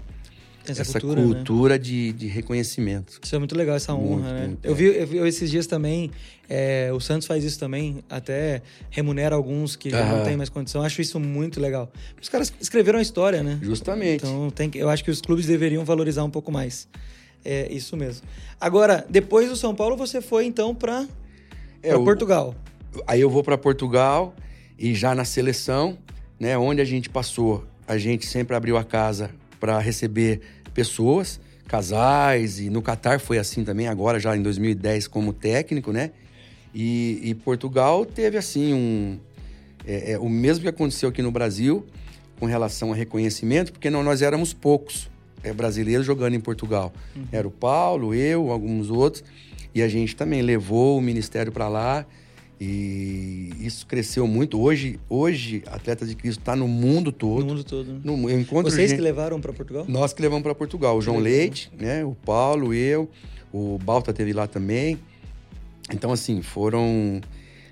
[0.72, 1.80] essa, essa cultura, cultura né?
[1.80, 3.20] de, de reconhecimento.
[3.24, 4.48] Isso é muito legal, essa honra, muito, né?
[4.48, 6.12] Muito, eu, vi, eu, vi, esses dias também,
[6.48, 10.82] é, o Santos faz isso também, até remunera alguns que já não têm mais condição.
[10.82, 11.92] Acho isso muito legal.
[12.22, 13.60] Os caras escreveram a história, né?
[13.62, 14.26] Justamente.
[14.26, 16.88] Então tem, eu acho que os clubes deveriam valorizar um pouco mais.
[17.44, 18.28] É isso mesmo.
[18.60, 21.08] Agora, depois do São Paulo, você foi então para
[21.82, 22.56] é, Portugal.
[23.08, 24.34] Aí eu vou para Portugal
[24.78, 25.98] e já na seleção,
[26.40, 30.42] né, onde a gente passou, a gente sempre abriu a casa para receber
[30.74, 36.12] pessoas, casais, e no Catar foi assim também, agora já em 2010 como técnico, né?
[36.74, 39.20] E, e Portugal teve assim um.
[39.86, 41.86] É, é, o mesmo que aconteceu aqui no Brasil
[42.40, 45.10] com relação a reconhecimento, porque não, nós éramos poucos
[45.44, 46.94] é, brasileiros jogando em Portugal.
[47.16, 47.28] Uhum.
[47.32, 49.24] Era o Paulo, eu, alguns outros.
[49.80, 52.06] E a gente também levou o ministério para lá
[52.60, 54.60] e isso cresceu muito.
[54.60, 57.40] Hoje, hoje Atleta de Cristo está no mundo todo.
[57.40, 57.94] No mundo todo.
[57.94, 58.02] Né?
[58.04, 59.86] No, eu encontro Vocês gente, que levaram para Portugal?
[59.88, 60.98] Nós que levamos para Portugal.
[60.98, 62.04] O João Leite, né?
[62.04, 63.10] o Paulo, eu,
[63.54, 65.00] o Balta teve lá também.
[65.94, 67.22] Então, assim, foram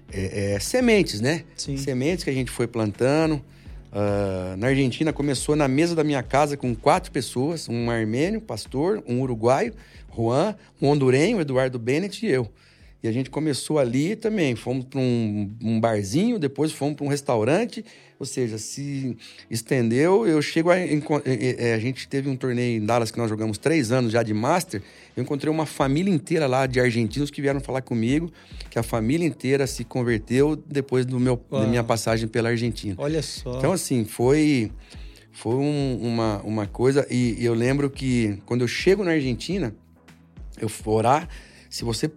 [0.09, 1.43] é, é, sementes, né?
[1.57, 1.75] Sim.
[1.75, 3.41] Sementes que a gente foi plantando.
[3.91, 9.03] Uh, na Argentina começou na mesa da minha casa com quatro pessoas: um armênio, pastor,
[9.05, 9.73] um uruguaio,
[10.17, 12.49] Juan, um hondurenho, Eduardo Bennett e eu.
[13.03, 14.55] E a gente começou ali também.
[14.55, 17.85] Fomos para um, um, barzinho, depois fomos para um restaurante.
[18.19, 19.15] Ou seja, se
[19.51, 20.27] estendeu.
[20.27, 20.77] Eu chego a.
[20.77, 24.33] É, a gente teve um torneio em Dallas que nós jogamos três anos já de
[24.33, 24.81] Master.
[25.15, 28.31] Eu encontrei uma família inteira lá de argentinos que vieram falar comigo
[28.69, 32.95] que a família inteira se converteu depois do meu, da minha passagem pela Argentina.
[32.97, 33.57] Olha só.
[33.57, 34.71] Então, assim, foi.
[35.31, 37.05] Foi um, uma, uma coisa.
[37.11, 39.75] E eu lembro que quando eu chego na Argentina
[40.59, 41.27] eu orar,
[41.69, 42.09] se você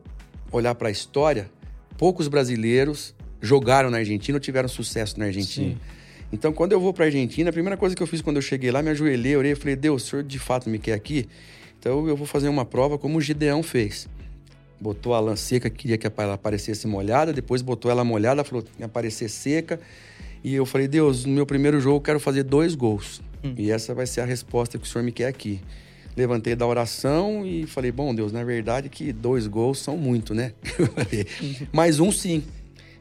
[0.53, 1.51] olhar para a história,
[1.97, 5.75] poucos brasileiros jogaram na Argentina ou tiveram sucesso na Argentina.
[5.75, 5.79] Sim.
[6.33, 8.43] Então, quando eu vou para a Argentina, a primeira coisa que eu fiz quando eu
[8.43, 11.29] cheguei lá, me ajoelhei, orei, falei: "Deus, o senhor de fato me quer aqui?
[11.79, 14.09] Então eu vou fazer uma prova como o Gideão fez.
[14.81, 18.71] Botou a lã seca, queria que ela aparecesse molhada, depois botou ela molhada, falou que
[18.79, 19.81] ia aparecer seca.
[20.45, 23.21] E eu falei: "Deus, no meu primeiro jogo eu quero fazer dois gols.
[23.43, 23.55] Hum.
[23.57, 25.61] E essa vai ser a resposta que o senhor me quer aqui."
[26.21, 30.53] Levantei da oração e falei: Bom, Deus, na verdade que dois gols são muito, né?
[31.73, 32.43] Mais um sim.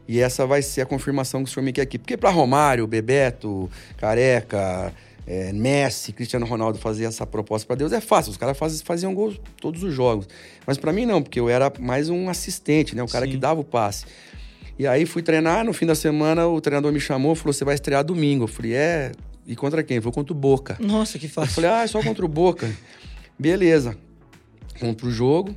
[0.08, 2.00] E essa vai ser a confirmação que o senhor me quer aqui.
[2.00, 4.92] Porque para Romário, Bebeto, Careca,
[5.28, 8.32] é, Messi, Cristiano Ronaldo fazer essa proposta para Deus é fácil.
[8.32, 10.28] Os caras faz, faziam gols todos os jogos.
[10.66, 13.04] Mas para mim não, porque eu era mais um assistente, né?
[13.04, 13.34] O cara sim.
[13.34, 14.06] que dava o passe.
[14.80, 17.76] E aí fui treinar, no fim da semana o treinador me chamou, falou: "Você vai
[17.76, 18.46] estrear domingo".
[18.46, 19.12] Eu falei: "É,
[19.46, 20.02] e contra quem?
[20.02, 20.76] Foi contra o Boca".
[20.80, 21.52] Nossa, que fácil.
[21.52, 22.68] Eu falei: "Ah, é só contra o Boca".
[23.40, 23.96] Beleza.
[24.82, 25.56] Vamos pro jogo.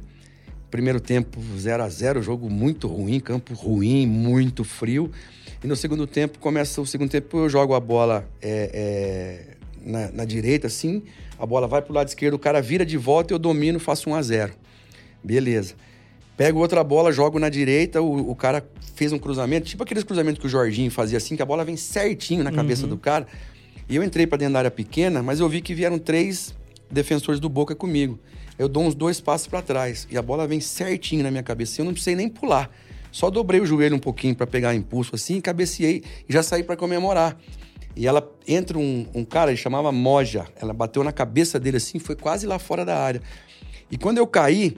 [0.71, 5.11] Primeiro tempo 0 a 0 jogo muito ruim, campo ruim, muito frio.
[5.63, 10.13] E no segundo tempo, começa o segundo tempo, eu jogo a bola é, é, na,
[10.13, 11.03] na, direita, assim,
[11.39, 14.15] a bola vai pro lado esquerdo, o cara vira de volta, eu domino, faço 1
[14.15, 14.53] a 0
[15.23, 15.75] Beleza.
[16.37, 20.41] Pego outra bola, jogo na direita, o, o cara fez um cruzamento, tipo aqueles cruzamentos
[20.41, 22.91] que o Jorginho fazia assim, que a bola vem certinho na cabeça uhum.
[22.91, 23.27] do cara.
[23.89, 26.55] E eu entrei para dentro da área pequena, mas eu vi que vieram três
[26.93, 28.19] defensores do Boca comigo.
[28.59, 31.81] Eu dou uns dois passos para trás e a bola vem certinho na minha cabeça.
[31.81, 32.71] Eu não precisei nem pular.
[33.11, 36.77] Só dobrei o joelho um pouquinho para pegar impulso assim, cabeceei e já saí para
[36.77, 37.37] comemorar.
[37.95, 40.47] E ela entra um, um cara, ele chamava Moja.
[40.61, 43.21] Ela bateu na cabeça dele assim, foi quase lá fora da área.
[43.91, 44.77] E quando eu caí,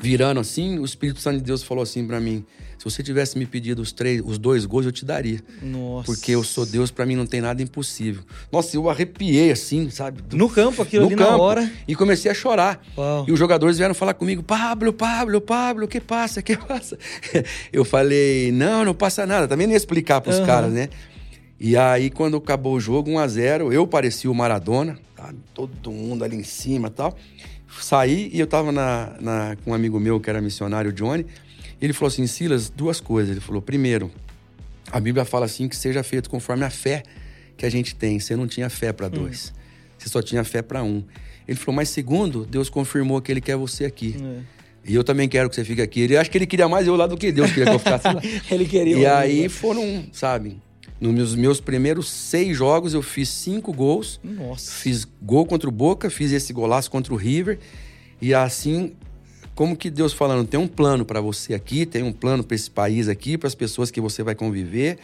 [0.00, 2.44] virando assim, o Espírito Santo de Deus falou assim para mim:
[2.82, 5.38] se você tivesse me pedido os três, os dois gols, eu te daria.
[5.62, 6.04] Nossa.
[6.04, 8.24] Porque eu sou Deus, para mim não tem nada impossível.
[8.50, 10.20] Nossa, eu arrepiei assim, sabe?
[10.32, 11.72] No campo, aquilo no ali campo, na hora.
[11.86, 12.82] E comecei a chorar.
[12.98, 13.24] Uau.
[13.28, 16.40] E os jogadores vieram falar comigo: Pablo, Pablo, Pablo, o que passa?
[16.40, 16.98] O que passa?
[17.72, 19.46] Eu falei: não, não passa nada.
[19.46, 20.46] Também nem ia explicar pros uhum.
[20.46, 20.88] caras, né?
[21.60, 25.32] E aí, quando acabou o jogo, 1 a 0 eu parecia o Maradona, tá?
[25.54, 27.16] todo mundo ali em cima e tal.
[27.80, 31.24] Saí e eu tava na, na, com um amigo meu que era missionário, Johnny.
[31.82, 33.32] Ele falou assim: Silas, duas coisas.
[33.32, 34.10] Ele falou: primeiro,
[34.90, 37.02] a Bíblia fala assim que seja feito conforme a fé
[37.56, 38.20] que a gente tem.
[38.20, 39.48] Você não tinha fé para dois.
[39.48, 39.62] Uhum.
[39.98, 41.02] Você só tinha fé para um.
[41.46, 44.16] Ele falou, mas segundo, Deus confirmou que ele quer você aqui.
[44.22, 44.40] É.
[44.84, 46.00] E eu também quero que você fique aqui.
[46.00, 48.06] Ele acho que ele queria mais eu lá do que Deus queria que eu ficasse
[48.06, 48.20] lá.
[48.50, 48.96] ele queria.
[48.96, 50.60] E aí foram, sabe?
[51.00, 54.20] Nos meus primeiros seis jogos, eu fiz cinco gols.
[54.22, 54.70] Nossa.
[54.70, 57.58] Fiz gol contra o Boca, fiz esse golaço contra o River.
[58.20, 58.92] E assim,
[59.54, 62.70] como que Deus falando, tem um plano para você aqui, tem um plano para esse
[62.70, 64.98] país aqui, para as pessoas que você vai conviver.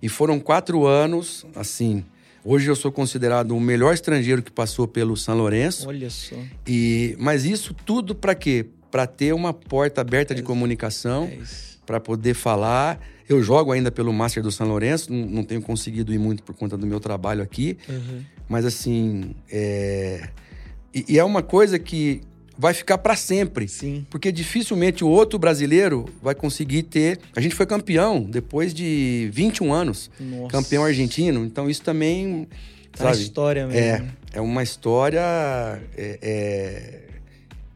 [0.00, 2.04] E foram quatro anos, assim.
[2.44, 5.88] Hoje eu sou considerado o melhor estrangeiro que passou pelo São Lourenço.
[5.88, 6.36] Olha só.
[6.66, 8.66] E, mas isso tudo para quê?
[8.90, 11.38] Para ter uma porta aberta é de comunicação, é
[11.86, 16.12] para poder falar eu jogo ainda pelo Master do São Lourenço, não, não, tenho conseguido
[16.12, 17.78] ir muito por conta do meu trabalho aqui.
[17.88, 18.22] Uhum.
[18.48, 20.28] Mas assim, é...
[20.94, 22.20] E, e, é uma coisa que
[22.62, 23.66] vai ficar para sempre.
[23.66, 24.06] Sim.
[24.08, 27.18] Porque dificilmente o outro brasileiro vai conseguir ter.
[27.34, 30.08] A gente foi campeão depois de 21 anos.
[30.20, 30.48] Nossa.
[30.48, 31.44] Campeão argentino.
[31.44, 32.46] Então isso também.
[32.92, 33.80] Tá sabe, história mesmo.
[33.80, 35.20] É, é uma história.
[35.96, 37.00] É,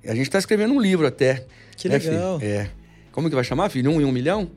[0.05, 0.09] é...
[0.09, 1.44] A gente tá escrevendo um livro até.
[1.77, 2.38] Que legal.
[2.40, 2.70] É.
[3.11, 3.90] Como que vai chamar, filho?
[3.90, 4.49] Um em um milhão?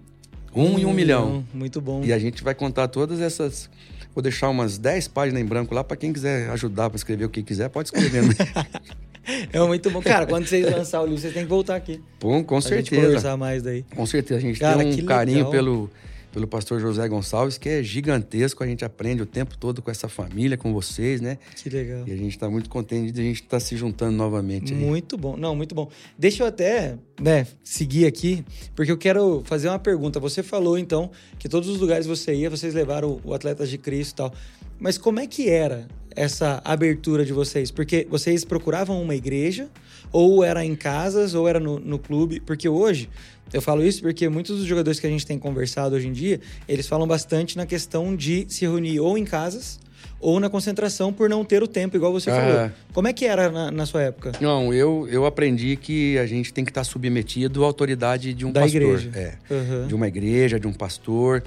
[0.55, 1.43] Um em um milhão.
[1.51, 2.03] Muito bom.
[2.03, 3.67] E a gente vai contar todas essas.
[4.13, 7.29] Vou deixar umas 10 páginas em branco lá para quem quiser ajudar para escrever o
[7.29, 8.23] que quiser, pode escrever.
[9.51, 10.01] É muito bom.
[10.01, 12.01] Cara, quando vocês lançar o livro, vocês têm que voltar aqui.
[12.19, 13.01] Bom, com certeza.
[13.01, 13.83] Conversar mais daí.
[13.95, 14.39] Com certeza.
[14.39, 15.89] A gente Cara, tem um carinho pelo
[16.31, 18.63] pelo pastor José Gonçalves, que é gigantesco.
[18.63, 21.37] A gente aprende o tempo todo com essa família, com vocês, né?
[21.55, 22.03] Que legal.
[22.07, 24.73] E a gente está muito contente de a gente estar tá se juntando novamente.
[24.73, 24.79] Aí.
[24.79, 25.35] Muito bom.
[25.35, 25.89] Não, muito bom.
[26.17, 28.43] Deixa eu até né, seguir aqui,
[28.75, 30.19] porque eu quero fazer uma pergunta.
[30.19, 33.77] Você falou, então, que todos os lugares que você ia, vocês levaram o Atletas de
[33.77, 34.33] Cristo e tal.
[34.79, 37.71] Mas como é que era essa abertura de vocês?
[37.71, 39.67] Porque vocês procuravam uma igreja,
[40.11, 42.39] ou era em casas, ou era no, no clube?
[42.39, 43.09] Porque hoje
[43.51, 46.39] eu falo isso porque muitos dos jogadores que a gente tem conversado hoje em dia,
[46.67, 49.79] eles falam bastante na questão de se reunir ou em casas
[50.19, 52.59] ou na concentração por não ter o tempo, igual você falou.
[52.59, 52.71] É.
[52.93, 54.33] Como é que era na, na, sua época?
[54.41, 58.51] Não, eu, eu aprendi que a gente tem que estar submetido à autoridade de um
[58.51, 58.81] da pastor.
[58.81, 59.11] Igreja.
[59.15, 59.53] É.
[59.53, 59.87] Uhum.
[59.87, 61.41] De uma igreja, de um pastor,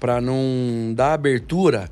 [0.00, 1.88] para não dar abertura.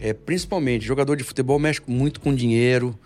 [0.00, 2.98] É, principalmente, jogador de futebol mexe muito com dinheiro.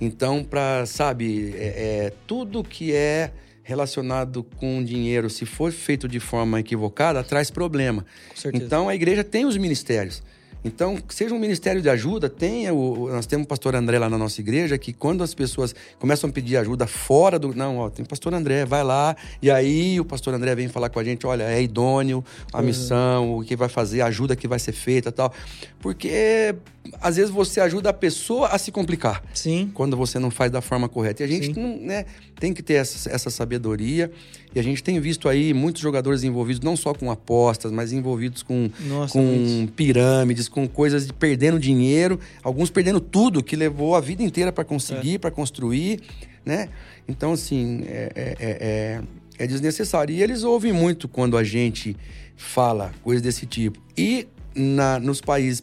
[0.00, 1.66] Então, para, sabe, é,
[2.06, 8.04] é, tudo que é relacionado com dinheiro, se for feito de forma equivocada, traz problema.
[8.52, 10.22] Então a igreja tem os ministérios.
[10.64, 14.16] Então, seja um ministério de ajuda, tenha o, nós temos o pastor André lá na
[14.16, 17.54] nossa igreja, que quando as pessoas começam a pedir ajuda fora do.
[17.54, 20.88] Não, ó, tem o pastor André, vai lá, e aí o pastor André vem falar
[20.88, 22.64] com a gente: olha, é idôneo a uhum.
[22.64, 25.32] missão, o que vai fazer, a ajuda que vai ser feita tal.
[25.80, 26.54] Porque
[27.00, 29.22] às vezes você ajuda a pessoa a se complicar.
[29.32, 29.70] Sim.
[29.72, 31.22] Quando você não faz da forma correta.
[31.22, 32.04] E a gente não, né,
[32.38, 34.10] tem que ter essa, essa sabedoria.
[34.54, 38.42] E a gente tem visto aí muitos jogadores envolvidos, não só com apostas, mas envolvidos
[38.42, 44.00] com, Nossa, com pirâmides, com coisas de perdendo dinheiro, alguns perdendo tudo que levou a
[44.00, 45.18] vida inteira para conseguir, é.
[45.18, 46.00] para construir,
[46.46, 46.68] né?
[47.08, 49.00] Então, assim, é, é, é,
[49.36, 50.14] é, desnecessário.
[50.14, 51.96] E eles ouvem muito quando a gente
[52.36, 53.80] fala coisas desse tipo.
[53.98, 55.60] E na, nos países,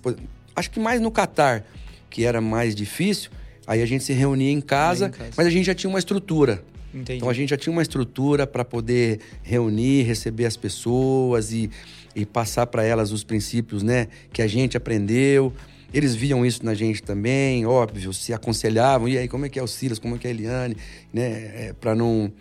[0.54, 1.64] acho que mais no Catar,
[2.10, 3.32] que era mais difícil,
[3.66, 5.32] aí a gente se reunia em casa, em casa.
[5.38, 6.62] mas a gente já tinha uma estrutura.
[6.94, 7.20] Entendi.
[7.20, 11.72] Então a gente já tinha uma estrutura para poder reunir, receber as pessoas e,
[12.16, 15.54] e passar para elas os princípios, né, que a gente aprendeu.
[15.94, 19.10] Eles viam isso na gente também, óbvio, se aconselhavam.
[19.10, 20.78] E aí, como é que é o Silas, como é que é a Eliane,
[21.14, 22.32] né, é, para não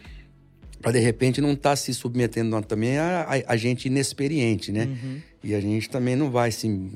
[0.81, 4.87] para de repente não estar tá se submetendo também a, a, a, gente inexperiente, né?
[4.87, 5.21] Uhum.
[5.45, 6.91] E a gente também não vai se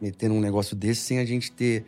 [0.00, 1.84] meter num negócio desse sem a gente ter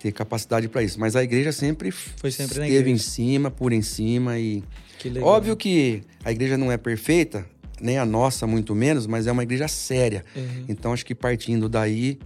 [0.00, 0.98] ter capacidade para isso.
[0.98, 4.64] Mas a igreja sempre, Foi sempre esteve em cima, por em cima e
[4.98, 7.46] que óbvio que a igreja não é perfeita,
[7.80, 10.24] nem a nossa muito menos, mas é uma igreja séria.
[10.34, 10.64] Uhum.
[10.68, 12.18] Então acho que partindo daí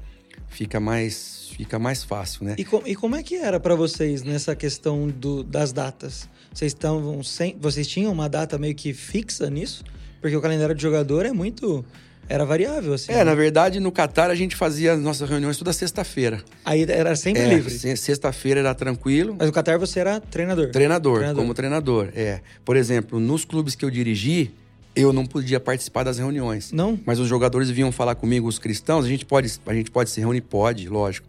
[0.49, 2.57] fica mais fica mais fácil, né?
[2.59, 6.29] E, com, e como é que era para vocês nessa questão do, das datas?
[6.53, 9.85] Vocês estavam sem, vocês tinham uma data meio que fixa nisso?
[10.21, 11.85] Porque o calendário de jogador é muito
[12.29, 13.13] era variável, assim.
[13.13, 13.25] É, né?
[13.25, 16.43] na verdade, no Catar a gente fazia as nossas reuniões toda sexta-feira.
[16.65, 17.71] Aí era sempre é, livre?
[17.97, 19.37] Sexta-feira era tranquilo.
[19.39, 20.71] Mas no Catar você era treinador?
[20.71, 22.41] Treinador, treinador, como treinador, é.
[22.65, 24.53] Por exemplo, nos clubes que eu dirigi,
[24.95, 26.73] eu não podia participar das reuniões.
[26.73, 26.99] Não?
[27.05, 30.21] Mas os jogadores vinham falar comigo, os cristãos, a gente pode, a gente pode se
[30.21, 30.43] reunir?
[30.43, 31.27] Pode, lógico.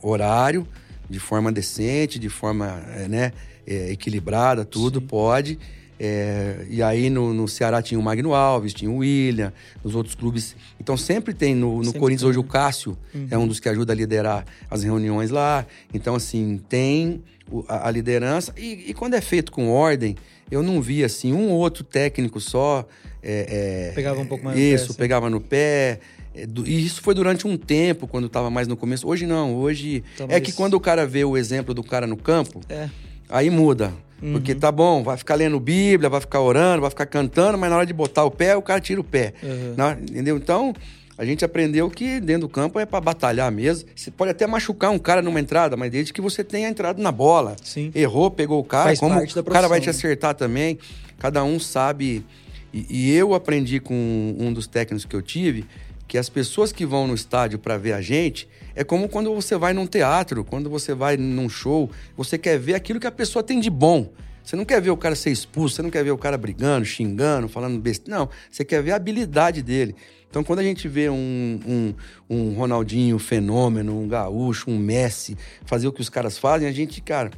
[0.00, 0.66] Horário,
[1.10, 3.32] de forma decente, de forma, é, né,
[3.66, 5.06] é, equilibrada, tudo, Sim.
[5.06, 5.58] pode.
[6.00, 9.52] É, e aí no, no, Ceará tinha o Magno Alves, tinha o William,
[9.82, 10.54] nos outros clubes.
[10.78, 12.30] Então sempre tem no, no Corinthians tem.
[12.30, 13.26] hoje o Cássio uhum.
[13.30, 15.66] é um dos que ajuda a liderar as reuniões lá.
[15.92, 17.20] Então, assim, tem
[17.66, 18.54] a, a liderança.
[18.56, 20.16] E, e, quando é feito com ordem,
[20.50, 22.86] eu não vi assim, um ou outro técnico só.
[23.22, 24.98] É, é, pegava um pouco mais Isso, no pé, assim.
[24.98, 26.00] pegava no pé.
[26.34, 29.06] é, e isso foi durante um tempo, quando estava mais no começo.
[29.06, 30.04] Hoje não, hoje.
[30.28, 32.88] É que quando o cara vê o exemplo do cara no campo, é.
[33.28, 33.92] aí muda.
[34.22, 34.32] Uhum.
[34.32, 37.76] Porque tá bom, vai ficar lendo Bíblia, vai ficar orando, vai ficar cantando, mas na
[37.76, 39.34] hora de botar o pé, o cara tira o pé.
[39.42, 39.92] Uhum.
[40.10, 40.36] entendeu?
[40.36, 40.74] Então,
[41.16, 43.88] a gente aprendeu que dentro do campo é para batalhar mesmo.
[43.94, 47.10] Você pode até machucar um cara numa entrada, mas desde que você tenha entrado na
[47.10, 47.56] bola.
[47.62, 47.90] Sim.
[47.92, 49.90] Errou, pegou o cara, Faz como o cara vai te né?
[49.90, 50.78] acertar também.
[51.18, 52.24] Cada um sabe.
[52.72, 55.66] E, e eu aprendi com um dos técnicos que eu tive
[56.06, 59.56] que as pessoas que vão no estádio para ver a gente é como quando você
[59.58, 63.42] vai num teatro, quando você vai num show, você quer ver aquilo que a pessoa
[63.42, 64.10] tem de bom.
[64.42, 66.86] Você não quer ver o cara ser expulso, você não quer ver o cara brigando,
[66.86, 68.18] xingando, falando besteira.
[68.18, 69.94] Não, você quer ver a habilidade dele.
[70.30, 71.94] Então, quando a gente vê um, um,
[72.30, 77.00] um Ronaldinho fenômeno, um gaúcho, um Messi, fazer o que os caras fazem, a gente,
[77.02, 77.30] cara,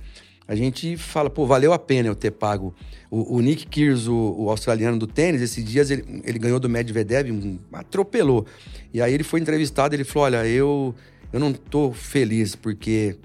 [0.50, 2.74] a gente fala, pô, valeu a pena eu ter pago.
[3.08, 6.68] O, o Nick Kyrgios, o, o, australiano do tênis, esses dias ele, ele ganhou do
[6.68, 8.44] Medvedev, um, atropelou.
[8.92, 10.92] E aí ele foi entrevistado, ele falou, olha, eu,
[11.32, 13.16] eu não tô feliz porque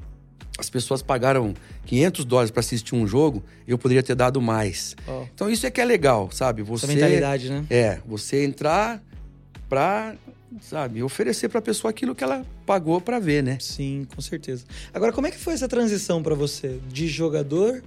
[0.60, 1.56] as pessoas pagaram
[1.88, 4.96] 500 dólares para assistir um jogo, eu poderia ter dado mais.
[5.08, 5.24] Oh.
[5.34, 6.62] Então isso é que é legal, sabe?
[6.62, 7.66] Você, Essa mentalidade, né?
[7.72, 9.02] É, você entrar
[9.68, 10.14] para
[10.62, 13.58] sabe, oferecer para a pessoa aquilo que ela pagou para ver, né?
[13.60, 14.66] Sim, com certeza.
[14.94, 17.84] Agora, como é que foi essa transição para você de jogador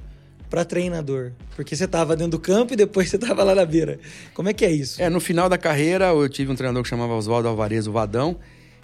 [0.48, 1.32] para treinador?
[1.56, 3.98] Porque você estava dentro do campo e depois você estava lá na beira.
[4.34, 5.00] Como é que é isso?
[5.02, 8.36] É, no final da carreira, eu tive um treinador que chamava Oswaldo Alvarez, o Vadão,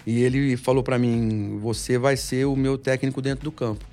[0.05, 3.85] e ele falou para mim: "Você vai ser o meu técnico dentro do campo".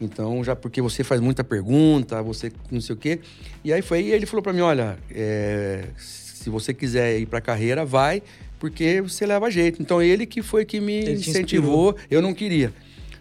[0.00, 3.20] Então, já porque você faz muita pergunta, você não sei o quê.
[3.62, 7.38] E aí foi, e ele falou para mim: olha, é, se você quiser ir para
[7.38, 8.22] a carreira, vai,
[8.60, 9.82] porque você leva jeito.
[9.82, 12.72] Então ele que foi que me ele incentivou, eu não queria.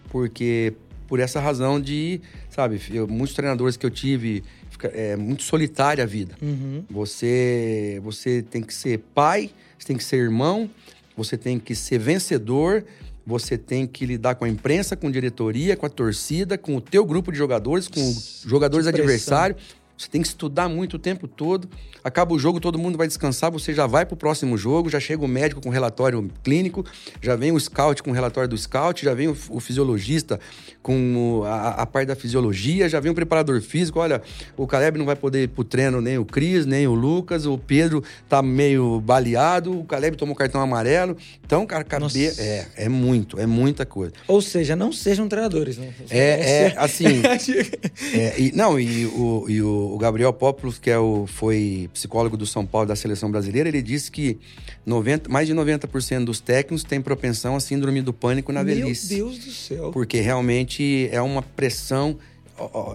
[0.10, 0.74] Porque
[1.08, 2.22] por essa razão de,
[2.52, 6.36] sabe, eu, muitos treinadores que eu tive, fica, é muito solitária a vida.
[6.40, 6.84] Uhum.
[6.92, 10.70] Você, você tem que ser pai, você tem que ser irmão,
[11.18, 12.86] você tem que ser vencedor,
[13.26, 16.82] você tem que lidar com a imprensa, com a diretoria, com a torcida, com o
[16.82, 18.02] teu grupo de jogadores, com
[18.46, 19.62] jogadores adversários.
[19.98, 21.70] Você tem que estudar muito o tempo todo.
[22.04, 25.00] Acaba o jogo, todo mundo vai descansar, você já vai para o próximo jogo, já
[25.00, 26.86] chega o médico com relatório clínico,
[27.22, 30.39] já vem o scout com o relatório do scout, já vem o, o fisiologista
[30.82, 34.00] com a, a, parte da fisiologia, já vem o preparador físico.
[34.00, 34.22] Olha,
[34.56, 37.58] o Caleb não vai poder ir pro treino, nem o Cris, nem o Lucas, o
[37.58, 41.18] Pedro tá meio baleado, o Caleb tomou cartão amarelo.
[41.45, 42.06] Então, cara, cabe...
[42.38, 44.14] é, é muito, é muita coisa.
[44.28, 45.93] Ou seja, não sejam treinadores, né?
[46.10, 47.22] É, é assim.
[48.14, 52.38] é, e, não, e o, e o o Gabriel Popoulos, que é o, foi psicólogo
[52.38, 54.38] do São Paulo da seleção brasileira, ele disse que
[54.86, 59.16] 90, mais de 90% dos técnicos têm propensão a síndrome do pânico na velhice.
[59.16, 59.92] Meu Deus do céu.
[59.92, 62.18] Porque realmente é uma pressão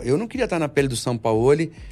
[0.02, 1.44] eu não queria estar na pele do São Paulo.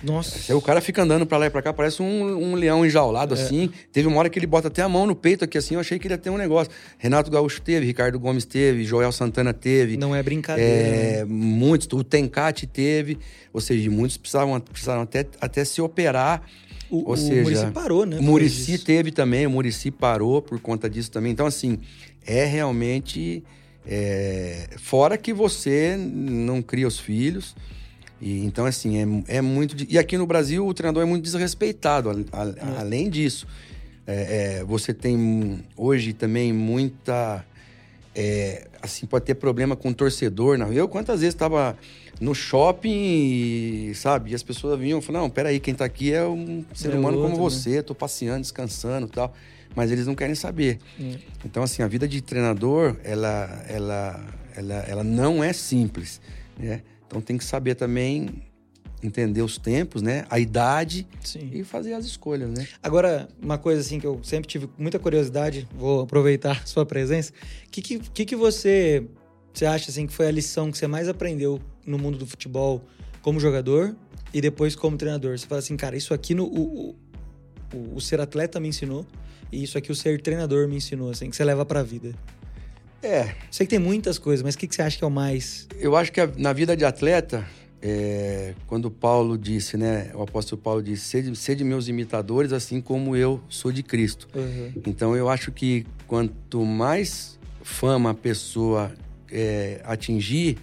[0.02, 0.54] Nossa.
[0.54, 3.38] O cara fica andando pra lá e pra cá, parece um, um leão enjaulado, é.
[3.40, 3.70] assim.
[3.92, 5.74] Teve uma hora que ele bota até a mão no peito aqui, assim.
[5.74, 6.72] Eu achei que ele ia ter um negócio.
[6.98, 9.96] Renato Gaúcho teve, Ricardo Gomes teve, Joel Santana teve.
[9.96, 10.70] Não é brincadeira.
[10.70, 11.24] É, né?
[11.24, 11.88] Muitos.
[11.92, 13.18] O Tencate teve.
[13.52, 16.42] Ou seja, muitos precisavam, precisaram até, até se operar.
[16.92, 18.18] O, Ou seja, o Murici parou, né?
[18.18, 21.32] O Murici teve também, o Murici parou por conta disso também.
[21.32, 21.78] Então, assim,
[22.26, 23.42] é realmente
[23.86, 27.56] é, fora que você não cria os filhos.
[28.20, 29.74] E, então, assim, é, é muito.
[29.88, 32.10] E aqui no Brasil o treinador é muito desrespeitado.
[32.10, 32.80] A, a, é.
[32.80, 33.46] Além disso,
[34.06, 37.42] é, é, você tem hoje também muita.
[38.14, 40.58] É, assim, pode ter problema com o torcedor.
[40.58, 40.70] Não?
[40.70, 41.74] Eu, quantas vezes estava
[42.22, 44.30] no shopping, sabe?
[44.30, 47.18] E as pessoas vinham e falavam: não, peraí, quem está aqui é um ser humano
[47.18, 47.50] outro, como né?
[47.50, 47.82] você, né?
[47.82, 49.32] tô passeando, descansando e tal
[49.74, 50.78] mas eles não querem saber.
[51.00, 51.16] Hum.
[51.44, 56.20] Então, assim, a vida de treinador, ela, ela, ela, ela não é simples,
[56.58, 56.82] né?
[57.06, 58.42] Então tem que saber também
[59.02, 60.24] entender os tempos, né?
[60.30, 61.50] A idade Sim.
[61.52, 62.66] e fazer as escolhas, né?
[62.82, 67.32] Agora, uma coisa assim que eu sempre tive muita curiosidade, vou aproveitar sua presença.
[67.66, 69.04] O que, que, que, que você,
[69.52, 72.82] você acha assim que foi a lição que você mais aprendeu no mundo do futebol
[73.20, 73.94] como jogador
[74.32, 75.38] e depois como treinador?
[75.38, 76.96] Você fala assim, cara, isso aqui no, o,
[77.72, 79.06] o, o ser atleta me ensinou
[79.50, 82.14] e isso aqui o ser treinador me ensinou, assim, que você leva pra vida.
[83.02, 83.34] É.
[83.50, 85.66] Sei que tem muitas coisas, mas o que, que você acha que é o mais.
[85.78, 87.44] Eu acho que a, na vida de atleta,
[87.82, 90.10] é, quando Paulo disse, né?
[90.14, 94.28] O apóstolo Paulo disse: sede, sede meus imitadores, assim como eu sou de Cristo.
[94.34, 94.72] Uhum.
[94.86, 98.92] Então eu acho que quanto mais fama a pessoa
[99.30, 100.58] é, atingir,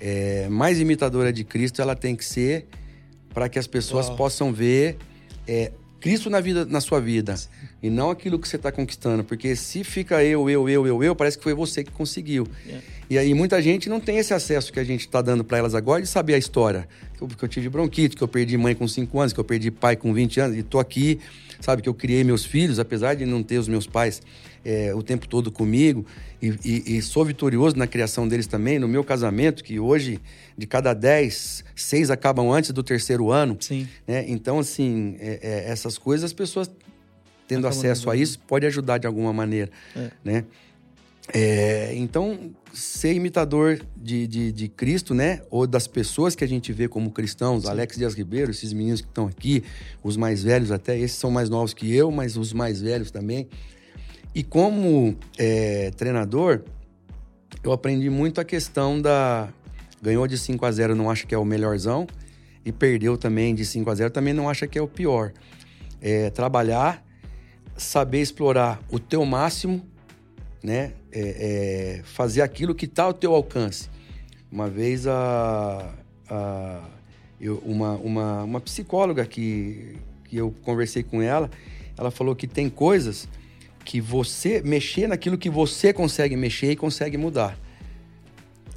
[0.00, 2.66] é, mais imitadora de Cristo ela tem que ser
[3.32, 4.16] para que as pessoas Uau.
[4.16, 4.96] possam ver
[5.46, 7.48] é, Cristo na vida, na sua vida Sim.
[7.82, 11.14] E não aquilo que você está conquistando, porque se fica eu, eu, eu, eu, eu,
[11.14, 12.46] parece que foi você que conseguiu.
[12.64, 12.86] Yeah.
[13.08, 15.74] E aí muita gente não tem esse acesso que a gente está dando para elas
[15.74, 16.88] agora de saber a história.
[17.16, 19.44] que eu, que eu tive bronquite, que eu perdi mãe com 5 anos, que eu
[19.44, 21.20] perdi pai com 20 anos, e tô aqui,
[21.60, 24.22] sabe, que eu criei meus filhos, apesar de não ter os meus pais
[24.64, 26.04] é, o tempo todo comigo,
[26.42, 30.20] e, e, e, sou vitorioso na criação deles também, no meu casamento, que hoje,
[30.58, 33.56] de cada 10, seis acabam antes do terceiro ano.
[33.60, 33.88] Sim.
[34.06, 34.24] Né?
[34.28, 36.70] Então, assim, é, é, essas coisas, as pessoas
[37.46, 40.10] tendo acesso a isso, pode ajudar de alguma maneira, é.
[40.24, 40.44] né?
[41.32, 45.42] É, então, ser imitador de, de, de, Cristo, né?
[45.50, 47.70] Ou das pessoas que a gente vê como cristãos, Sim.
[47.70, 49.64] Alex Dias Ribeiro, esses meninos que estão aqui,
[50.04, 53.48] os mais velhos até, esses são mais novos que eu, mas os mais velhos também.
[54.34, 56.62] E como é, treinador,
[57.64, 59.48] eu aprendi muito a questão da.
[60.00, 62.06] Ganhou de 5 a 0 não acha que é o melhorzão,
[62.64, 65.32] e perdeu também de 5 a 0 também não acha que é o pior.
[66.00, 67.02] É, trabalhar,
[67.76, 69.82] saber explorar o teu máximo
[70.66, 70.94] né?
[71.12, 73.88] É, é fazer aquilo que está ao teu alcance.
[74.50, 75.94] Uma vez a,
[76.28, 76.80] a
[77.40, 81.48] eu, uma, uma, uma psicóloga que, que eu conversei com ela,
[81.96, 83.28] ela falou que tem coisas
[83.84, 87.56] que você mexer naquilo que você consegue mexer e consegue mudar.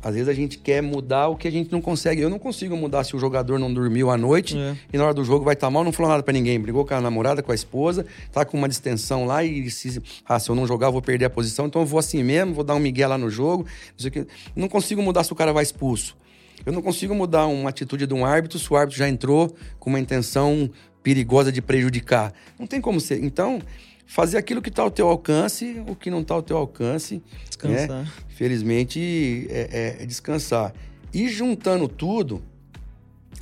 [0.02, 2.22] Às vezes a gente quer mudar o que a gente não consegue.
[2.22, 4.76] Eu não consigo mudar se o jogador não dormiu à noite é.
[4.94, 6.60] e na hora do jogo vai estar tá mal, não falou nada para ninguém.
[6.60, 10.40] Brigou com a namorada, com a esposa, tá com uma distensão lá e se, ah,
[10.40, 12.64] se eu não jogar eu vou perder a posição, então eu vou assim mesmo, vou
[12.64, 13.66] dar um migué lá no jogo.
[14.00, 14.26] Não,
[14.56, 16.18] não consigo mudar se o cara vai expulso.
[16.66, 19.90] Eu não consigo mudar uma atitude de um árbitro se o árbitro já entrou com
[19.90, 20.70] uma intenção
[21.02, 22.34] perigosa de prejudicar.
[22.60, 23.24] Não tem como ser.
[23.24, 23.62] Então,
[24.10, 27.22] fazer aquilo que está ao teu alcance, o que não está ao teu alcance.
[27.48, 28.04] Descansar.
[28.04, 28.12] Né?
[28.30, 30.74] Felizmente, é, é, é, descansar.
[31.14, 32.42] E juntando tudo,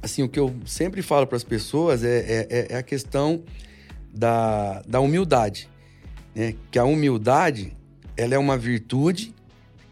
[0.02, 3.42] assim, o que eu sempre falo para as pessoas é, é, é, é, a questão
[4.14, 5.70] da, da humildade.
[6.36, 6.54] Né?
[6.70, 7.74] Que a humildade,
[8.18, 9.34] ela é uma virtude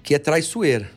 [0.03, 0.91] que é traiçoeira.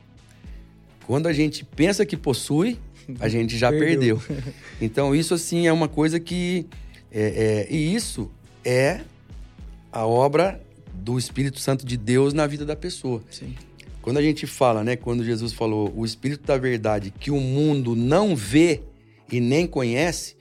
[1.06, 2.80] Quando a gente pensa que possui,
[3.20, 4.18] a gente já perdeu.
[4.18, 4.52] perdeu.
[4.80, 6.66] Então, isso, assim, é uma coisa que...
[7.12, 8.28] É, é, e isso
[8.64, 9.02] é
[9.92, 10.60] a obra
[10.92, 13.22] do Espírito Santo de Deus na vida da pessoa.
[13.30, 13.54] Sim.
[14.02, 17.94] Quando a gente fala, né, quando Jesus falou o Espírito da verdade que o mundo
[17.94, 18.82] não vê
[19.30, 20.36] e nem conhece,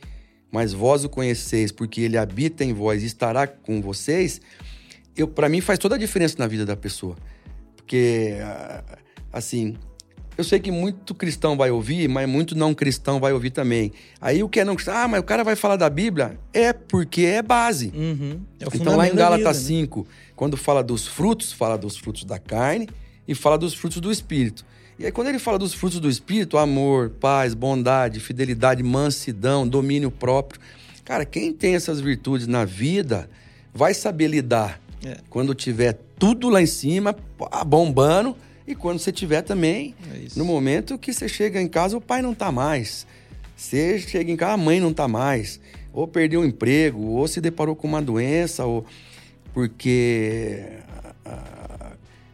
[0.51, 4.39] mas vós o conheceis porque ele habita em vós e estará com vocês,
[5.15, 7.15] eu para mim faz toda a diferença na vida da pessoa.
[7.75, 8.35] Porque
[9.31, 9.75] assim,
[10.37, 13.91] eu sei que muito cristão vai ouvir, mas muito não cristão vai ouvir também.
[14.21, 16.37] Aí o que é não cristão, ah, mas o cara vai falar da Bíblia?
[16.53, 17.91] É porque é base.
[17.95, 18.39] Uhum.
[18.59, 20.05] É então lá em Gálatas 5, né?
[20.35, 22.87] quando fala dos frutos, fala dos frutos da carne
[23.27, 24.63] e fala dos frutos do Espírito.
[24.99, 30.11] E aí quando ele fala dos frutos do Espírito, amor, paz, bondade, fidelidade, mansidão, domínio
[30.11, 30.61] próprio.
[31.03, 33.27] Cara, quem tem essas virtudes na vida
[33.73, 34.79] vai saber lidar.
[35.03, 35.17] É.
[35.31, 37.15] Quando tiver tudo lá em cima,
[37.65, 38.35] bombando
[38.67, 42.21] e quando você tiver também, é no momento que você chega em casa, o pai
[42.21, 43.07] não tá mais.
[43.55, 45.59] Você chega em casa, a mãe não tá mais.
[45.93, 48.85] Ou perdeu o emprego, ou se deparou com uma doença, ou
[49.53, 50.63] porque
[51.23, 51.93] a,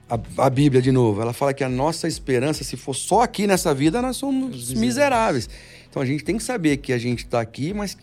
[0.09, 3.45] a, a, Bíblia, de novo, ela fala que a nossa esperança, se for só aqui
[3.45, 5.47] nessa vida, nós somos miseráveis.
[5.87, 7.95] Então a gente tem que saber que a gente está aqui, mas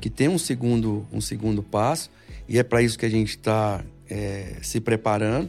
[0.00, 2.10] que tem um segundo, um segundo passo,
[2.48, 5.48] e é para isso que a gente está é, se preparando.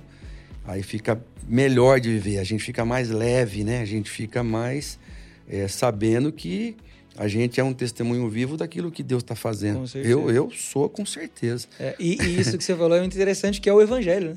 [0.69, 3.81] Aí fica melhor de viver, a gente fica mais leve, né?
[3.81, 4.99] A gente fica mais
[5.49, 6.77] é, sabendo que
[7.17, 9.83] a gente é um testemunho vivo daquilo que Deus está fazendo.
[9.95, 11.67] Eu, eu sou, com certeza.
[11.79, 14.29] É, e, e, isso que você falou é muito interessante, que é o Evangelho.
[14.29, 14.35] Né?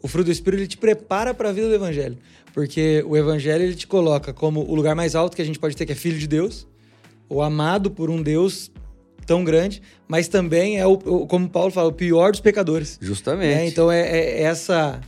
[0.00, 2.16] O fruto do Espírito ele te prepara para a vida do Evangelho.
[2.54, 5.76] Porque o Evangelho ele te coloca como o lugar mais alto que a gente pode
[5.76, 6.66] ter, que é filho de Deus,
[7.28, 8.72] ou amado por um Deus
[9.26, 12.98] tão grande, mas também é, o, como Paulo fala, o pior dos pecadores.
[13.02, 13.60] Justamente.
[13.60, 15.00] É, então é, é essa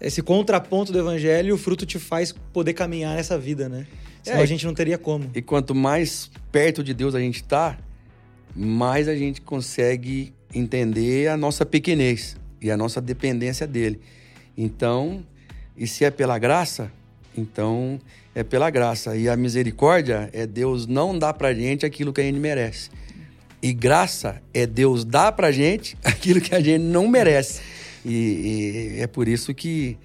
[0.00, 3.86] esse contraponto do evangelho, o fruto te faz poder caminhar nessa vida, né?
[4.22, 5.30] Senão é, a gente não teria como.
[5.34, 7.78] E quanto mais perto de Deus a gente tá,
[8.54, 14.00] mais a gente consegue entender a nossa pequenez e a nossa dependência dele.
[14.56, 15.24] Então,
[15.76, 16.90] e se é pela graça,
[17.36, 18.00] então
[18.34, 19.16] é pela graça.
[19.16, 22.90] E a misericórdia é Deus não dar pra gente aquilo que a gente merece.
[23.62, 27.60] E graça é Deus dar pra gente aquilo que a gente não merece.
[28.04, 29.96] E, e é por isso que,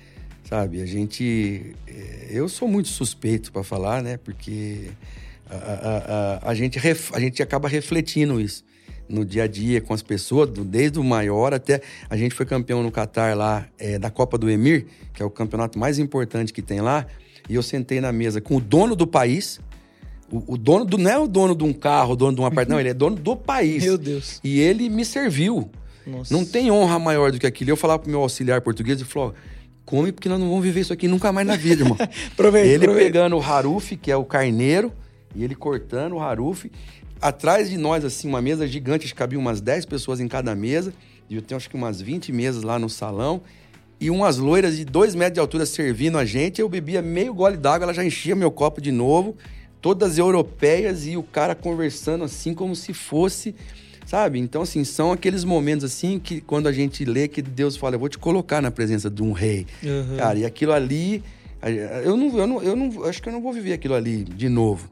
[0.48, 1.76] sabe, a gente.
[1.88, 4.18] É, eu sou muito suspeito para falar, né?
[4.18, 4.90] Porque
[5.50, 5.98] a, a,
[6.48, 6.80] a, a, gente,
[7.14, 8.64] a gente acaba refletindo isso
[9.08, 11.82] no dia a dia com as pessoas, desde o maior até.
[12.10, 15.30] A gente foi campeão no Catar lá é, da Copa do Emir, que é o
[15.30, 17.06] campeonato mais importante que tem lá.
[17.48, 19.60] E eu sentei na mesa com o dono do país.
[20.32, 20.98] O, o dono do.
[20.98, 22.94] Não é o dono de um carro, o dono de um apartamento, não, ele é
[22.94, 23.84] dono do país.
[23.84, 24.40] Meu Deus.
[24.44, 25.70] E ele me serviu.
[26.06, 26.34] Nossa.
[26.34, 27.72] Não tem honra maior do que aquilo.
[27.72, 29.34] Eu falava pro meu auxiliar português e falou:
[29.86, 31.98] come porque nós não vamos viver isso aqui nunca mais na vida, irmão.
[32.34, 33.12] aproveita, Ele aproveita.
[33.12, 34.92] pegando o haruf, que é o carneiro,
[35.36, 36.72] E ele cortando o harufi.
[37.22, 40.54] Atrás de nós, assim, uma mesa gigante, acho que cabia umas 10 pessoas em cada
[40.54, 40.94] mesa.
[41.30, 43.42] E eu tenho acho que umas 20 mesas lá no salão.
[44.00, 46.62] E umas loiras de 2 metros de altura servindo a gente.
[46.62, 49.36] Eu bebia meio gole d'água, ela já enchia meu copo de novo.
[49.82, 53.56] Todas europeias e o cara conversando assim como se fosse
[54.06, 54.40] sabe?
[54.40, 58.00] Então, assim, são aqueles momentos, assim, que quando a gente lê que Deus fala, eu
[58.00, 59.66] vou te colocar na presença de um rei.
[59.84, 60.18] Uhum.
[60.18, 61.24] Cara, e aquilo ali,
[62.04, 64.48] eu não, eu não, eu não, acho que eu não vou viver aquilo ali de
[64.48, 64.90] novo,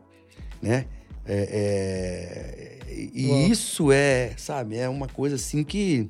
[0.62, 0.86] né?
[1.26, 6.10] É, é, e isso é, sabe, é uma coisa assim que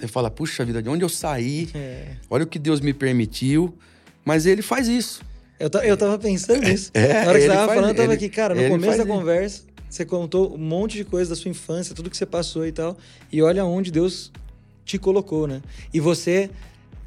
[0.00, 2.12] eu falo, puxa vida, de onde eu saí, é.
[2.30, 3.76] olha o que Deus me permitiu,
[4.24, 5.22] mas ele faz isso.
[5.58, 6.90] Eu, eu tava pensando nisso.
[6.94, 8.96] É, Na hora que você tava faz, falando, eu tava ele, aqui, cara, no começo
[8.96, 9.12] da isso.
[9.12, 12.72] conversa, você contou um monte de coisa da sua infância, tudo que você passou e
[12.72, 12.96] tal.
[13.32, 14.30] E olha onde Deus
[14.84, 15.62] te colocou, né?
[15.92, 16.50] E você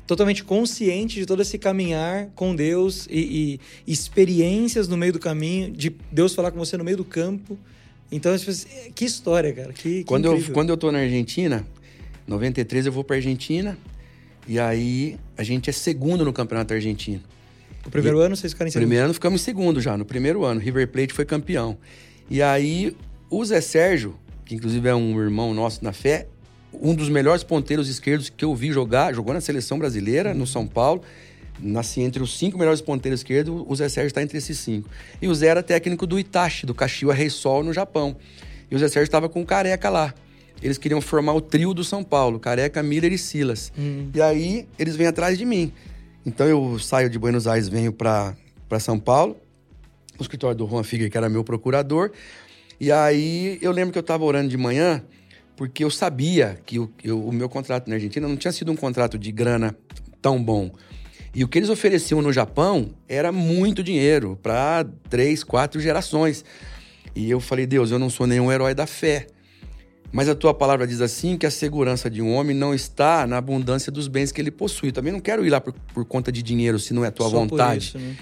[0.08, 5.72] totalmente consciente de todo esse caminhar com Deus e, e experiências no meio do caminho,
[5.72, 7.58] de Deus falar com você no meio do campo.
[8.12, 8.36] Então,
[8.94, 9.72] que história, cara.
[9.72, 11.66] Que, quando, eu, quando eu tô na Argentina,
[12.28, 13.78] 93 eu vou pra Argentina.
[14.48, 17.22] E aí a gente é segundo no campeonato argentino.
[17.86, 18.88] O primeiro e, ano vocês ficaram em segundo?
[18.88, 20.60] Primeiro ano ficamos em segundo já, no primeiro ano.
[20.60, 21.78] River Plate foi campeão.
[22.32, 22.96] E aí,
[23.30, 24.16] o Zé Sérgio,
[24.46, 26.28] que inclusive é um irmão nosso na fé,
[26.72, 30.66] um dos melhores ponteiros esquerdos que eu vi jogar, jogou na seleção brasileira, no São
[30.66, 31.02] Paulo.
[31.60, 34.90] Nasci entre os cinco melhores ponteiros esquerdos, o Zé Sérgio está entre esses cinco.
[35.22, 38.16] E o Zé era técnico do Itachi, do Kashiwa Reysol, no Japão.
[38.72, 40.14] E o Zé Sérgio estava com o Careca lá.
[40.64, 43.74] Eles queriam formar o trio do São Paulo, Careca, Miller e Silas.
[43.78, 44.10] Hum.
[44.16, 45.74] E aí, eles vêm atrás de mim.
[46.26, 48.34] Então, eu saio de Buenos Aires, venho para
[48.80, 49.36] São Paulo
[50.22, 52.12] no escritório do Juan Figueiredo, que era meu procurador.
[52.80, 55.04] E aí eu lembro que eu estava orando de manhã,
[55.56, 58.76] porque eu sabia que o, eu, o meu contrato na Argentina não tinha sido um
[58.76, 59.76] contrato de grana
[60.22, 60.72] tão bom.
[61.34, 66.44] E o que eles ofereciam no Japão era muito dinheiro para três, quatro gerações.
[67.16, 69.28] E eu falei, Deus, eu não sou nenhum herói da fé.
[70.12, 73.38] Mas a tua palavra diz assim que a segurança de um homem não está na
[73.38, 74.92] abundância dos bens que ele possui.
[74.92, 77.30] Também não quero ir lá por, por conta de dinheiro se não é a tua
[77.30, 77.86] Só vontade.
[77.86, 78.18] Isso, né?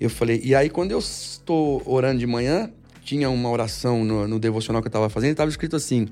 [0.00, 2.70] Eu falei, e aí quando eu estou orando de manhã,
[3.04, 6.08] tinha uma oração no, no devocional que eu estava fazendo, estava escrito assim: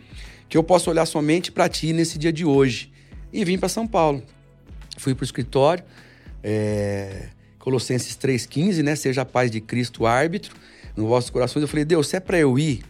[0.49, 2.93] que eu posso olhar somente para ti nesse dia de hoje.
[3.33, 4.23] E vim para São Paulo.
[4.99, 5.83] Fui para o escritório,
[6.43, 7.29] é,
[7.59, 8.95] Colossenses 3,15, né?
[8.95, 10.55] Seja a paz de Cristo árbitro
[10.95, 11.63] no vossos corações.
[11.63, 12.83] Eu falei, Deus, se é para eu ir,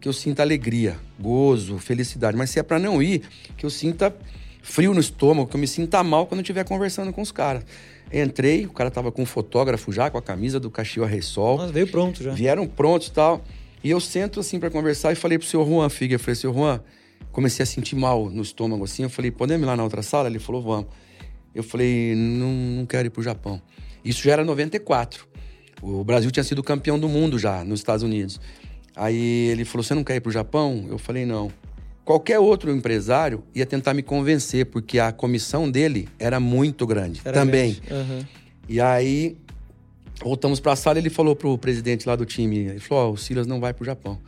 [0.00, 2.36] que eu sinta alegria, gozo, felicidade.
[2.36, 3.22] Mas se é para não ir,
[3.56, 4.14] que eu sinta
[4.62, 7.64] frio no estômago, que eu me sinta mal quando eu estiver conversando com os caras.
[8.12, 11.58] Entrei, o cara tava com um fotógrafo já, com a camisa do Caxiwa Ressol.
[11.58, 12.32] Nossa, veio pronto já.
[12.32, 13.44] Vieram prontos e tal.
[13.82, 16.54] E eu sento assim para conversar e falei pro senhor Juan Figa, eu falei, senhor
[16.54, 16.80] Juan,
[17.30, 19.02] comecei a sentir mal no estômago assim.
[19.04, 20.28] Eu falei, podemos ir lá na outra sala?
[20.28, 20.86] Ele falou, vamos.
[21.54, 23.60] Eu falei, não, não quero ir pro Japão.
[24.04, 25.26] Isso já era 94.
[25.80, 28.40] O Brasil tinha sido campeão do mundo já, nos Estados Unidos.
[28.96, 30.86] Aí ele falou, você não quer ir pro Japão?
[30.88, 31.50] Eu falei, não.
[32.08, 37.38] Qualquer outro empresário ia tentar me convencer, porque a comissão dele era muito grande era
[37.38, 37.76] também.
[37.90, 38.24] Uhum.
[38.66, 39.36] E aí,
[40.18, 43.18] voltamos para a sala ele falou pro presidente lá do time, ele falou, oh, o
[43.18, 44.18] Silas não vai pro Japão.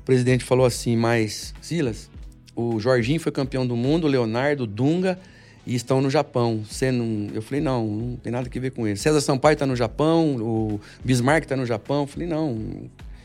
[0.00, 2.10] O presidente falou assim, mas Silas,
[2.56, 5.16] o Jorginho foi campeão do mundo, o Leonardo, o Dunga,
[5.64, 6.64] e estão no Japão.
[6.68, 7.28] Você não...
[7.32, 8.96] Eu falei, não, não tem nada a ver com ele.
[8.96, 12.00] César Sampaio está no Japão, o Bismarck está no Japão.
[12.00, 12.58] Eu falei, não,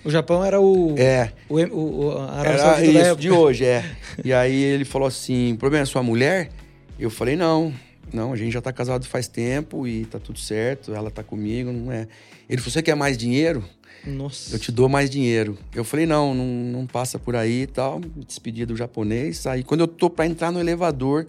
[0.06, 0.96] o Japão era o.
[0.98, 1.32] É.
[1.50, 3.84] O, o, o a era isso de hoje, é.
[4.24, 6.52] e aí ele falou assim: o problema é sua mulher?
[7.00, 7.74] Eu falei: não,
[8.14, 11.72] não, a gente já tá casado faz tempo e tá tudo certo, ela tá comigo,
[11.72, 12.08] não é.
[12.48, 13.64] Ele falou: você quer mais dinheiro?
[14.06, 14.56] Nossa.
[14.56, 15.58] Eu te dou mais dinheiro.
[15.74, 18.00] Eu falei: não, não, não passa por aí e tal.
[18.00, 19.48] Me despedi do japonês.
[19.48, 21.26] Aí quando eu tô para entrar no elevador,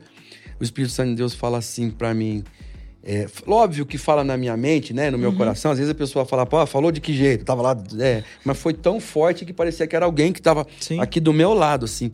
[0.60, 2.44] o Espírito Santo de Deus fala assim para mim:
[3.08, 5.36] é, óbvio que fala na minha mente, né, no meu uhum.
[5.36, 5.70] coração.
[5.70, 7.44] Às vezes a pessoa fala, pô, falou de que jeito?
[7.44, 10.98] Tava lá, é, mas foi tão forte que parecia que era alguém que tava Sim.
[11.00, 12.10] aqui do meu lado, assim.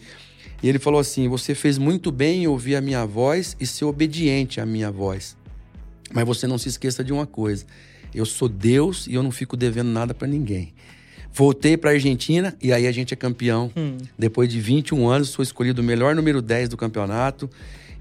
[0.63, 3.85] E ele falou assim: Você fez muito bem em ouvir a minha voz e ser
[3.85, 5.37] obediente à minha voz.
[6.13, 7.67] Mas você não se esqueça de uma coisa:
[8.15, 10.73] eu sou Deus e eu não fico devendo nada para ninguém.
[11.33, 13.73] Voltei para Argentina e aí a gente é campeão.
[13.77, 13.97] Hum.
[14.19, 17.51] Depois de 21 anos, sou escolhido o melhor número 10 do campeonato.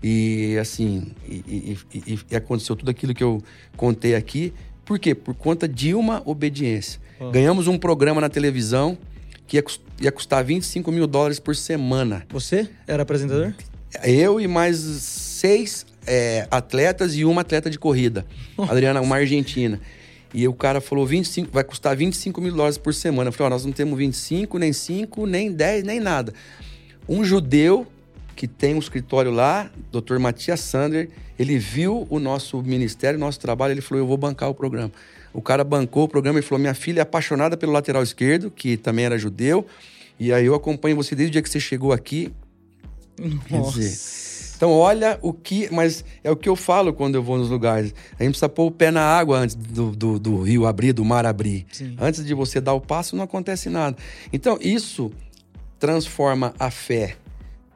[0.04, 3.42] E assim, e, e, e, aconteceu tudo aquilo que eu
[3.78, 4.54] contei aqui.
[4.84, 5.14] Por quê?
[5.14, 7.00] Por conta de uma obediência.
[7.20, 7.30] Oh.
[7.30, 8.98] Ganhamos um programa na televisão
[9.46, 9.64] que ia,
[10.02, 12.26] ia custar 25 mil dólares por semana.
[12.30, 13.54] Você era apresentador?
[14.04, 18.26] Eu e mais seis é, atletas e uma atleta de corrida.
[18.58, 19.80] Adriana, uma argentina.
[20.34, 23.30] E o cara falou: 25, vai custar 25 mil dólares por semana.
[23.30, 26.34] Eu falei: oh, nós não temos 25, nem 5, nem 10, nem nada.
[27.08, 27.86] Um judeu
[28.42, 30.18] que tem um escritório lá, Dr.
[30.18, 34.50] Matias Sander, ele viu o nosso ministério, o nosso trabalho, ele falou: Eu vou bancar
[34.50, 34.92] o programa.
[35.32, 38.78] O cara bancou o programa e falou: Minha filha é apaixonada pelo lateral esquerdo, que
[38.78, 39.64] também era judeu,
[40.20, 42.34] e aí eu acompanho você desde o dia que você chegou aqui.
[43.48, 43.80] Nossa.
[43.80, 45.70] dizer, então, olha o que.
[45.72, 47.94] Mas é o que eu falo quando eu vou nos lugares.
[48.20, 51.06] A gente precisa pôr o pé na água antes do, do, do rio abrir, do
[51.06, 51.68] mar abrir.
[51.72, 51.96] Sim.
[52.02, 53.96] Antes de você dar o passo, não acontece nada.
[54.34, 55.12] Então, isso
[55.78, 57.18] transforma a fé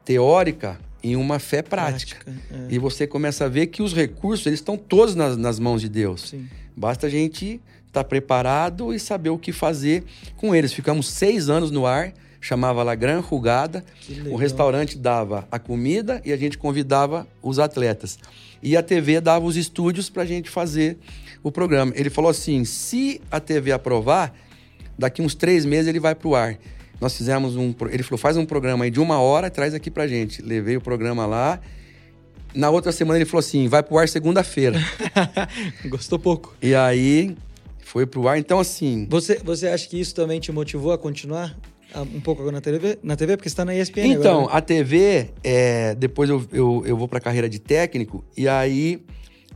[0.06, 2.16] teórica em uma fé prática.
[2.50, 2.74] é.
[2.74, 5.88] E você começa a ver que os recursos eles estão todos nas, nas mãos de
[5.90, 6.30] Deus.
[6.30, 6.48] Sim.
[6.74, 10.04] Basta a gente estar preparado e saber o que fazer
[10.36, 10.72] com eles.
[10.72, 13.84] Ficamos seis anos no ar, chamava La Gran Rugada.
[14.30, 18.18] O restaurante dava a comida e a gente convidava os atletas.
[18.62, 20.98] E a TV dava os estúdios para a gente fazer
[21.42, 21.92] o programa.
[21.94, 24.34] Ele falou assim: se a TV aprovar,
[24.98, 26.58] daqui uns três meses ele vai para o ar.
[27.00, 27.74] Nós fizemos um.
[27.90, 30.40] Ele falou: faz um programa aí de uma hora, traz aqui pra gente.
[30.42, 31.60] Levei o programa lá.
[32.54, 34.78] Na outra semana ele falou assim: vai pro ar segunda-feira.
[35.88, 36.54] Gostou pouco.
[36.62, 37.36] e aí
[37.80, 38.38] foi pro ar.
[38.38, 39.06] Então, assim.
[39.10, 41.54] Você, você acha que isso também te motivou a continuar
[42.14, 42.98] um pouco agora na TV?
[43.02, 44.52] Na TV, porque você tá na ESPN Então, agora.
[44.52, 44.58] né?
[44.58, 49.02] a TV, é, depois eu, eu, eu vou pra carreira de técnico, e aí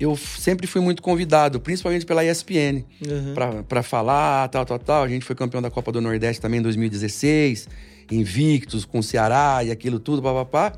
[0.00, 3.34] eu sempre fui muito convidado, principalmente pela ESPN, Uhum.
[3.34, 5.02] pra, pra falar, tal, tal, tal.
[5.04, 7.68] A gente foi campeão da Copa do Nordeste também em 2016,
[8.10, 10.72] invictos, com o Ceará e aquilo tudo, papapá.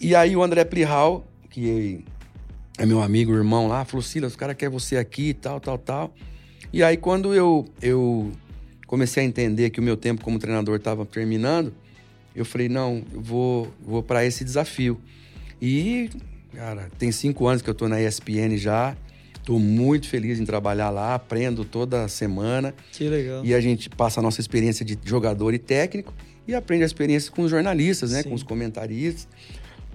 [0.00, 2.02] E aí o André Plihal, que
[2.78, 6.14] é meu amigo, irmão lá, falou: Silas, os cara quer você aqui, tal, tal, tal.
[6.72, 8.32] E aí quando eu, eu
[8.86, 11.74] comecei a entender que o meu tempo como treinador estava terminando,
[12.34, 14.98] eu falei: não, eu vou, vou para esse desafio.
[15.60, 16.08] E,
[16.54, 18.96] cara, tem cinco anos que eu tô na ESPN já.
[19.44, 22.74] Tô muito feliz em trabalhar lá, aprendo toda semana.
[22.92, 23.44] Que legal.
[23.44, 26.12] E a gente passa a nossa experiência de jogador e técnico
[26.46, 28.22] e aprende a experiência com os jornalistas, né?
[28.22, 28.28] Sim.
[28.28, 29.26] Com os comentaristas.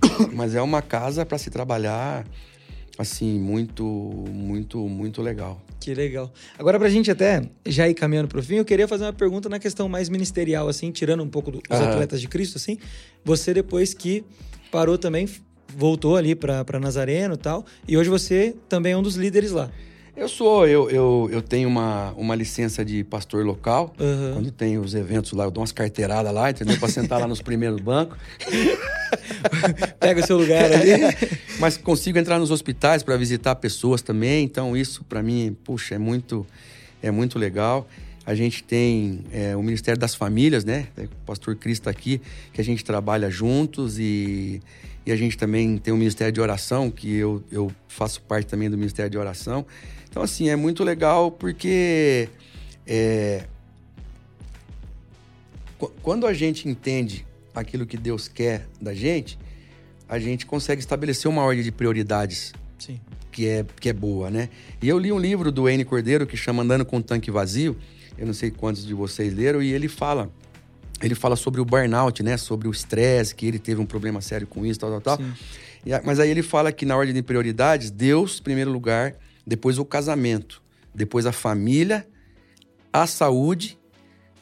[0.34, 2.26] Mas é uma casa para se trabalhar,
[2.98, 5.62] assim, muito, muito, muito legal.
[5.80, 6.34] Que legal.
[6.58, 9.60] Agora, pra gente até já ir caminhando pro fim, eu queria fazer uma pergunta na
[9.60, 11.92] questão mais ministerial, assim, tirando um pouco dos Aham.
[11.92, 12.80] atletas de Cristo, assim.
[13.24, 14.26] Você, depois que
[14.72, 15.30] parou também,
[15.76, 19.70] voltou ali pra Nazareno e tal, e hoje você também é um dos líderes lá.
[20.16, 23.94] Eu sou, eu, eu, eu tenho uma, uma licença de pastor local.
[24.00, 24.32] Aham.
[24.36, 26.80] Quando tem os eventos lá, eu dou umas carteiradas lá, entendeu?
[26.80, 28.18] Pra sentar lá nos primeiros bancos.
[30.00, 31.02] Pega o seu lugar ali.
[31.60, 34.46] Mas consigo entrar nos hospitais para visitar pessoas também.
[34.46, 36.48] Então isso para mim, puxa, é muito,
[37.04, 37.86] é muito legal.
[38.26, 40.88] A gente tem é, o Ministério das Famílias, né?
[40.98, 42.22] O pastor Cris está aqui,
[42.54, 44.62] que a gente trabalha juntos e,
[45.06, 48.70] e a gente também tem o Ministério de Oração, que eu, eu faço parte também
[48.70, 49.66] do Ministério de Oração.
[50.10, 52.30] Então, assim, é muito legal porque
[52.88, 53.46] é,
[55.78, 59.38] qu- quando a gente entende aquilo que Deus quer da gente,
[60.08, 63.00] a gente consegue estabelecer uma ordem de prioridades Sim.
[63.32, 64.50] que é, que é boa, né?
[64.82, 67.76] E eu li um livro do N Cordeiro que chama Andando com o Tanque Vazio.
[68.18, 70.32] Eu não sei quantos de vocês leram, e ele fala.
[71.02, 72.38] Ele fala sobre o burnout, né?
[72.38, 75.26] Sobre o estresse, que ele teve um problema sério com isso, tal, tal, tal.
[75.86, 79.16] E mas aí ele fala que na ordem de prioridades, Deus, em primeiro lugar,
[79.46, 80.62] depois o casamento,
[80.94, 82.08] depois a família,
[82.92, 83.78] a saúde,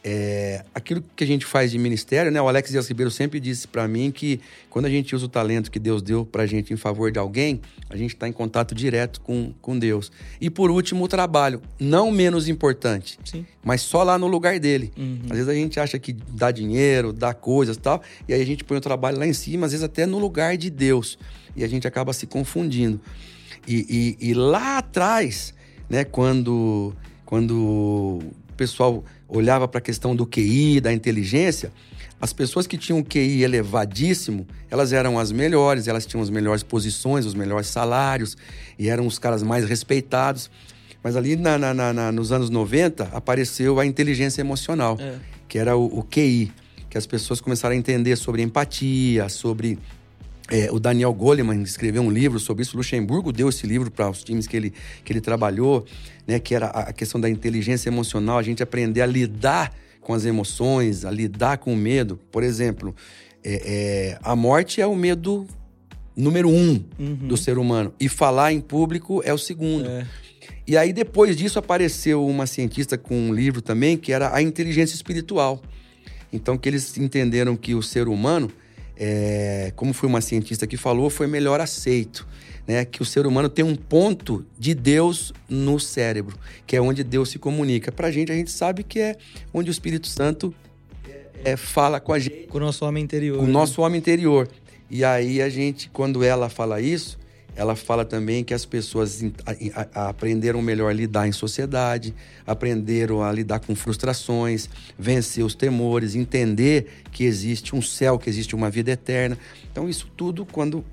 [0.04, 2.42] é, aquilo que a gente faz de ministério, né?
[2.42, 4.40] O Alex Dias Ribeiro sempre disse pra mim que
[4.70, 7.62] quando a gente usa o talento que Deus deu pra gente em favor de alguém,
[7.90, 10.12] a gente está em contato direto com, com Deus.
[10.42, 13.46] E por último, o trabalho, não menos importante, Sim.
[13.64, 14.92] mas só lá no lugar dele.
[14.98, 15.20] Uhum.
[15.30, 18.46] Às vezes a gente acha que dá dinheiro, dá coisas e tal, e aí a
[18.46, 21.18] gente põe o trabalho lá em cima, às vezes até no lugar de Deus.
[21.56, 23.00] E a gente acaba se confundindo.
[23.66, 25.54] E, e- e lá atrás,
[25.90, 26.94] né, quando,
[27.26, 29.04] quando o pessoal
[29.34, 31.72] olhava para a questão do QI, da inteligência,
[32.22, 37.26] as pessoas que tinham QI elevadíssimo, elas eram as melhores, elas tinham as melhores posições,
[37.26, 38.38] os melhores salários,
[38.80, 40.50] e eram os caras mais respeitados.
[41.04, 45.16] Mas ali na- na- na- na- nos anos 90 apareceu a inteligência emocional, É.
[45.50, 46.50] que era o, o QI,
[46.90, 49.78] que as pessoas começaram a entender sobre empatia, sobre
[50.50, 52.76] é, o Daniel Goleman escreveu um livro sobre isso.
[52.76, 54.74] O Luxemburgo deu esse livro para os times que ele,
[55.04, 55.86] que ele trabalhou,
[56.28, 60.26] né, que era a questão da inteligência emocional, a gente aprender a lidar com as
[60.26, 62.20] emoções, a lidar com o medo.
[62.32, 62.94] Por exemplo,
[63.44, 63.54] é,
[64.14, 65.48] é, a morte é o medo
[66.16, 67.16] número um Uhum.
[67.28, 67.94] do ser humano.
[68.00, 69.88] E falar em público é o segundo.
[69.90, 70.06] É.
[70.68, 74.96] E aí, depois disso, apareceu uma cientista com um livro também, que era a inteligência
[74.96, 75.62] espiritual.
[76.32, 78.52] Então, que eles entenderam que o ser humano,
[78.98, 82.28] é, como foi uma cientista que falou, foi melhor aceito.
[82.66, 82.86] Né?
[82.86, 87.30] Que o ser humano tem um ponto de Deus no cérebro, que é onde Deus
[87.30, 87.92] se comunica.
[87.92, 89.18] Pra gente, a gente sabe que é
[89.54, 90.54] onde o Espírito Santo
[91.44, 93.40] é, fala com a gente Com o nosso homem interior.
[93.40, 93.52] o né?
[93.52, 94.48] nosso homem interior.
[94.90, 97.18] E aí a gente, quando ela fala isso,
[97.56, 99.24] ela fala também que as pessoas
[99.94, 102.14] aprenderam melhor a lidar em sociedade,
[102.46, 108.56] aprenderam a lidar com frustrações, vencer os temores, entender que existe um céu, que existe
[108.56, 109.38] uma vida eterna.
[109.72, 110.84] Então, isso tudo, quando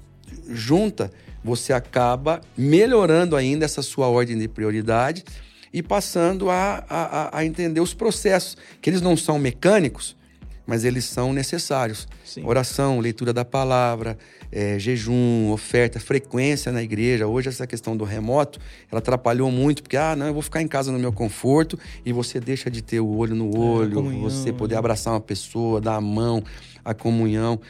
[0.49, 1.11] junta,
[1.43, 5.25] você acaba melhorando ainda essa sua ordem de prioridade
[5.73, 10.17] e passando a, a, a entender os processos, que eles não são mecânicos,
[10.67, 12.07] mas eles são necessários.
[12.25, 12.45] Sim.
[12.45, 14.17] Oração, leitura da palavra,
[14.53, 17.27] é, jejum, oferta, frequência na igreja.
[17.27, 18.59] Hoje essa questão do remoto,
[18.91, 22.13] ela atrapalhou muito, porque, ah, não, eu vou ficar em casa no meu conforto e
[22.13, 24.79] você deixa de ter o olho no é, olho, é, comunhão, você poder né?
[24.79, 26.43] abraçar uma pessoa, dar a mão,
[26.85, 27.61] a comunhão.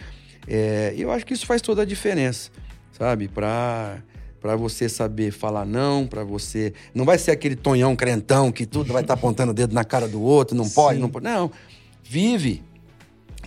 [0.47, 2.51] É, eu acho que isso faz toda a diferença,
[2.93, 3.29] sabe?
[3.29, 4.03] Para
[4.41, 6.73] para você saber falar não, para você.
[6.95, 9.85] Não vai ser aquele tonhão crentão que tudo vai estar tá apontando o dedo na
[9.85, 11.27] cara do outro, não pode, não pode.
[11.27, 11.51] Não.
[12.03, 12.63] Vive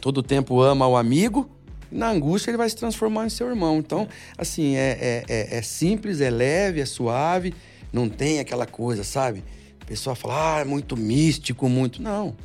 [0.04, 1.49] todo tempo ama o amigo,
[1.89, 3.78] na angústia ele vai se transformar em seu irmão.
[3.78, 4.06] Então,
[4.38, 7.54] assim, é, é, é, é simples, é leve, é suave,
[7.91, 9.45] não tem aquela coisa, sabe?
[9.80, 12.01] A pessoa fala, ah, é muito místico, muito.
[12.01, 12.36] Não.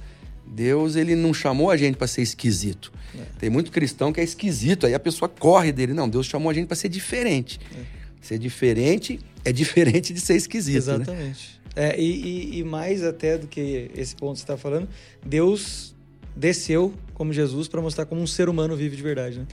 [0.47, 2.93] Deus, ele não chamou a gente para ser esquisito.
[3.13, 3.25] É.
[3.41, 5.93] Tem muito cristão que é esquisito, aí a pessoa corre dele.
[5.93, 7.59] Não, Deus chamou a gente para ser diferente.
[7.77, 7.83] É.
[8.21, 10.87] Ser diferente é diferente de ser esquisito.
[10.87, 10.95] Né?
[10.95, 11.61] Exatamente.
[11.75, 11.91] Né?
[11.91, 14.89] É, e, e, e, mais até do que esse ponto que você está falando,
[15.25, 15.95] Deus
[16.39, 19.47] desceu como Jesus para mostrar como um ser humano vive de verdade, né?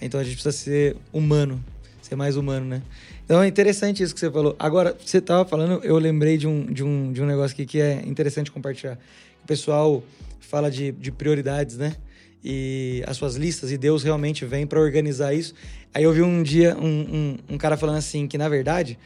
[0.00, 0.04] É.
[0.06, 1.62] Então a gente precisa ser humano,
[2.00, 2.82] ser mais humano, né?
[3.24, 4.56] Então é interessante isso que você falou.
[4.58, 7.80] Agora, você estava falando, eu lembrei de um, de, um, de um negócio aqui que
[7.80, 8.98] é interessante compartilhar.
[9.44, 10.02] O pessoal
[10.40, 11.94] fala de, de prioridades, né?
[12.42, 15.54] E as suas listas, e Deus realmente vem para organizar isso.
[15.92, 18.98] Aí eu vi um dia um, um, um cara falando assim, que na verdade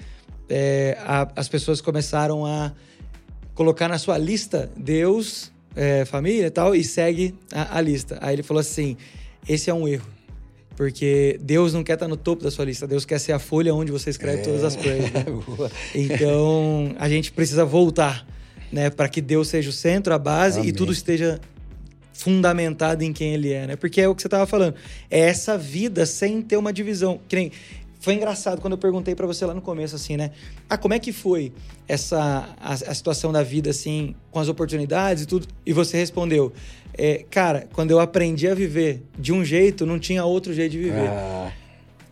[0.48, 2.72] é, a, as pessoas começaram a
[3.54, 8.18] colocar na sua lista Deus é, família e tal, e segue a, a, lista.
[8.20, 8.96] Aí ele falou assim:
[9.48, 10.06] esse é um erro.
[10.76, 13.72] Porque Deus não quer estar no topo da sua lista, Deus quer ser a folha
[13.72, 14.42] onde você escreve é.
[14.42, 15.10] todas as coisas.
[15.14, 15.70] Né?
[15.94, 18.26] então a gente precisa voltar,
[18.72, 20.70] né, para que Deus seja o centro, a base Amém.
[20.70, 21.40] e tudo esteja
[22.12, 23.76] fundamentado em quem ele é, né?
[23.76, 24.74] Porque é o que você estava falando.
[25.10, 27.20] É essa vida sem ter uma divisão.
[27.28, 27.52] Que nem
[28.04, 30.30] foi engraçado quando eu perguntei para você lá no começo, assim, né?
[30.68, 31.54] Ah, como é que foi
[31.88, 35.48] essa a, a, situação da vida, assim, com as oportunidades e tudo?
[35.64, 36.52] E você respondeu,
[36.92, 40.80] é, cara, quando eu aprendi a viver de um jeito, não tinha outro jeito de
[40.80, 41.08] viver.
[41.08, 41.50] Ah.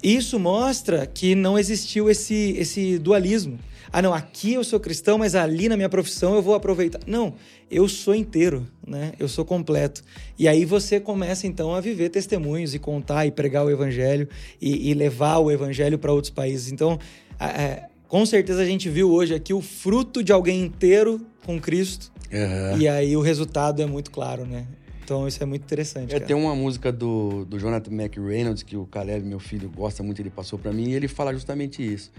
[0.02, 3.58] Isso mostra que não existiu esse, esse dualismo.
[3.92, 7.00] Ah, não, aqui eu sou cristão, mas ali na minha profissão eu vou aproveitar.
[7.06, 7.34] Não,
[7.70, 9.12] eu sou inteiro, né?
[9.18, 10.02] Eu sou completo.
[10.38, 14.26] E aí você começa então a viver testemunhos e contar e pregar o evangelho
[14.60, 16.72] e, e levar o evangelho para outros países.
[16.72, 16.98] Então,
[17.38, 22.10] é, com certeza a gente viu hoje aqui o fruto de alguém inteiro com Cristo.
[22.32, 22.78] Uhum.
[22.78, 24.66] E aí o resultado é muito claro, né?
[25.04, 26.14] Então isso é muito interessante.
[26.14, 30.22] É, tem uma música do, do Jonathan McReynolds que o Caleb, meu filho, gosta muito,
[30.22, 32.10] ele passou para mim, e ele fala justamente isso.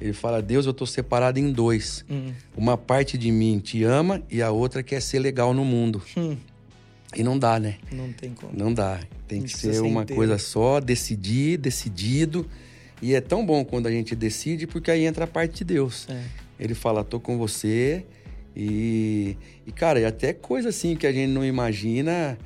[0.00, 2.04] Ele fala: Deus, eu tô separado em dois.
[2.10, 2.32] Hum.
[2.56, 6.02] Uma parte de mim te ama e a outra quer ser legal no mundo.
[6.16, 6.36] Hum.
[7.14, 7.76] E não dá, né?
[7.92, 8.52] Não tem como.
[8.56, 9.00] Não dá.
[9.26, 10.14] Tem que ser uma inteiro.
[10.14, 12.46] coisa só, decidir, decidido.
[13.02, 16.06] E é tão bom quando a gente decide, porque aí entra a parte de Deus.
[16.08, 16.22] É.
[16.58, 18.04] Ele fala: tô com você.
[18.56, 19.36] E,
[19.66, 22.36] e, cara, e até coisa assim que a gente não imagina,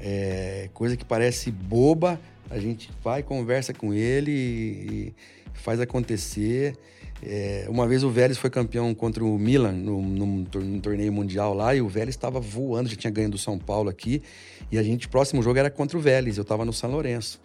[0.00, 5.14] é, coisa que parece boba, a gente vai, conversa com ele e, e
[5.54, 6.76] faz acontecer.
[7.22, 11.54] É, uma vez o Vélez foi campeão contra o Milan no, num, num torneio mundial
[11.54, 14.22] lá e o Vélez estava voando, já tinha ganho do São Paulo aqui.
[14.70, 17.40] E a gente, próximo jogo era contra o Vélez, eu estava no São Lourenço.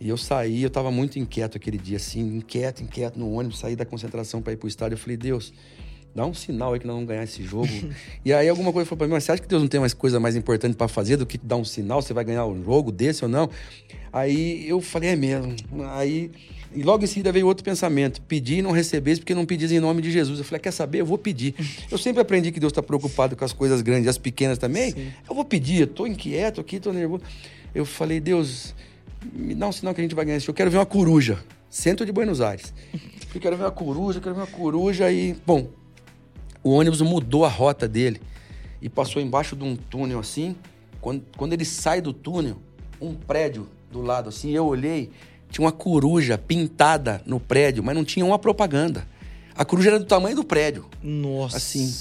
[0.00, 3.76] E eu saí, eu estava muito inquieto aquele dia, assim, inquieto, inquieto no ônibus, saí
[3.76, 4.94] da concentração para ir pro estádio.
[4.94, 5.52] Eu falei, Deus,
[6.14, 7.68] dá um sinal aí que nós vamos ganhar esse jogo.
[8.24, 9.92] e aí alguma coisa falou para mim, mas você acha que Deus não tem mais
[9.92, 12.90] coisa mais importante para fazer do que dar um sinal, você vai ganhar um jogo
[12.90, 13.50] desse ou não?
[14.10, 15.54] Aí eu falei, é mesmo.
[15.90, 16.30] Aí
[16.74, 19.80] e logo em seguida veio outro pensamento: pedir e não receber porque não pedis em
[19.80, 20.38] nome de Jesus.
[20.38, 21.00] Eu falei: quer saber?
[21.00, 21.54] Eu vou pedir.
[21.90, 24.92] Eu sempre aprendi que Deus está preocupado com as coisas grandes, as pequenas também.
[24.92, 25.12] Sim.
[25.28, 27.24] Eu vou pedir, eu tô inquieto aqui, tô nervoso.
[27.74, 28.74] Eu falei: Deus,
[29.32, 30.54] me dá um sinal que a gente vai ganhar esse jogo.
[30.54, 32.72] Eu quero ver uma coruja, centro de Buenos Aires.
[33.34, 35.34] Eu quero ver uma coruja, eu quero ver uma coruja e.
[35.44, 35.68] Bom,
[36.62, 38.20] o ônibus mudou a rota dele
[38.80, 40.56] e passou embaixo de um túnel assim.
[41.00, 42.58] Quando, quando ele sai do túnel,
[43.00, 45.10] um prédio do lado assim, eu olhei,
[45.50, 49.06] tinha uma coruja pintada no prédio, mas não tinha uma propaganda.
[49.54, 50.86] A coruja era do tamanho do prédio.
[51.02, 51.56] Nossa.
[51.56, 51.92] Assim.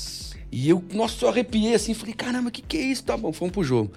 [0.51, 3.03] E eu, nossa, eu arrepiei assim, falei, caramba, o que, que é isso?
[3.03, 3.91] Tá bom, fomos pro jogo.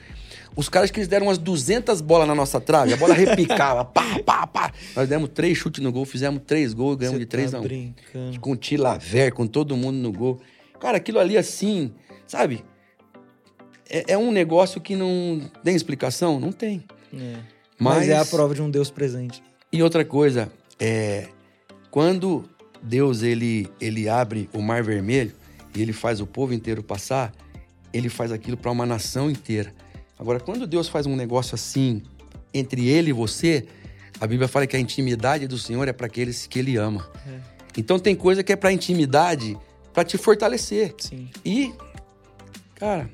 [0.54, 4.18] Os caras que eles deram umas 200 bolas na nossa trave, a bola repicava, pá,
[4.24, 4.72] pá, pá.
[4.94, 7.64] Nós demos três chutes no gol, fizemos três gols, ganhamos Você de três tá não.
[7.64, 8.38] Brincando.
[8.40, 10.40] Com o Tilaver, com todo mundo no gol.
[10.78, 11.92] Cara, aquilo ali assim,
[12.26, 12.62] sabe?
[13.88, 16.38] É, é um negócio que não tem explicação?
[16.38, 16.84] Não tem.
[17.14, 17.36] É.
[17.82, 19.42] Mas, Mas, é a prova de um Deus presente.
[19.72, 21.28] E outra coisa, é
[21.90, 22.44] quando
[22.80, 25.32] Deus ele, ele abre o mar vermelho
[25.74, 27.32] e ele faz o povo inteiro passar,
[27.92, 29.74] ele faz aquilo para uma nação inteira.
[30.16, 32.02] Agora, quando Deus faz um negócio assim
[32.54, 33.66] entre ele e você,
[34.20, 37.10] a Bíblia fala que a intimidade do Senhor é para aqueles que ele ama.
[37.26, 37.40] É.
[37.76, 39.58] Então tem coisa que é para intimidade,
[39.92, 40.94] para te fortalecer.
[40.98, 41.28] Sim.
[41.44, 41.72] E
[42.76, 43.10] cara,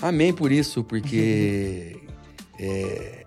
[0.00, 1.96] amém por isso, porque
[2.60, 3.25] é,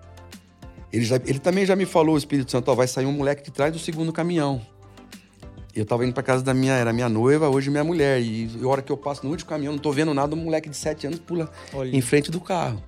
[0.92, 3.42] ele, já, ele também já me falou, o Espírito Santo, ó, vai sair um moleque
[3.44, 4.60] de trás do segundo caminhão.
[5.74, 8.20] Eu tava indo pra casa da minha, era minha noiva, hoje minha mulher.
[8.20, 10.68] E a hora que eu passo no último caminhão, não tô vendo nada, um moleque
[10.68, 11.96] de 7 anos pula Olha.
[11.96, 12.82] em frente do carro.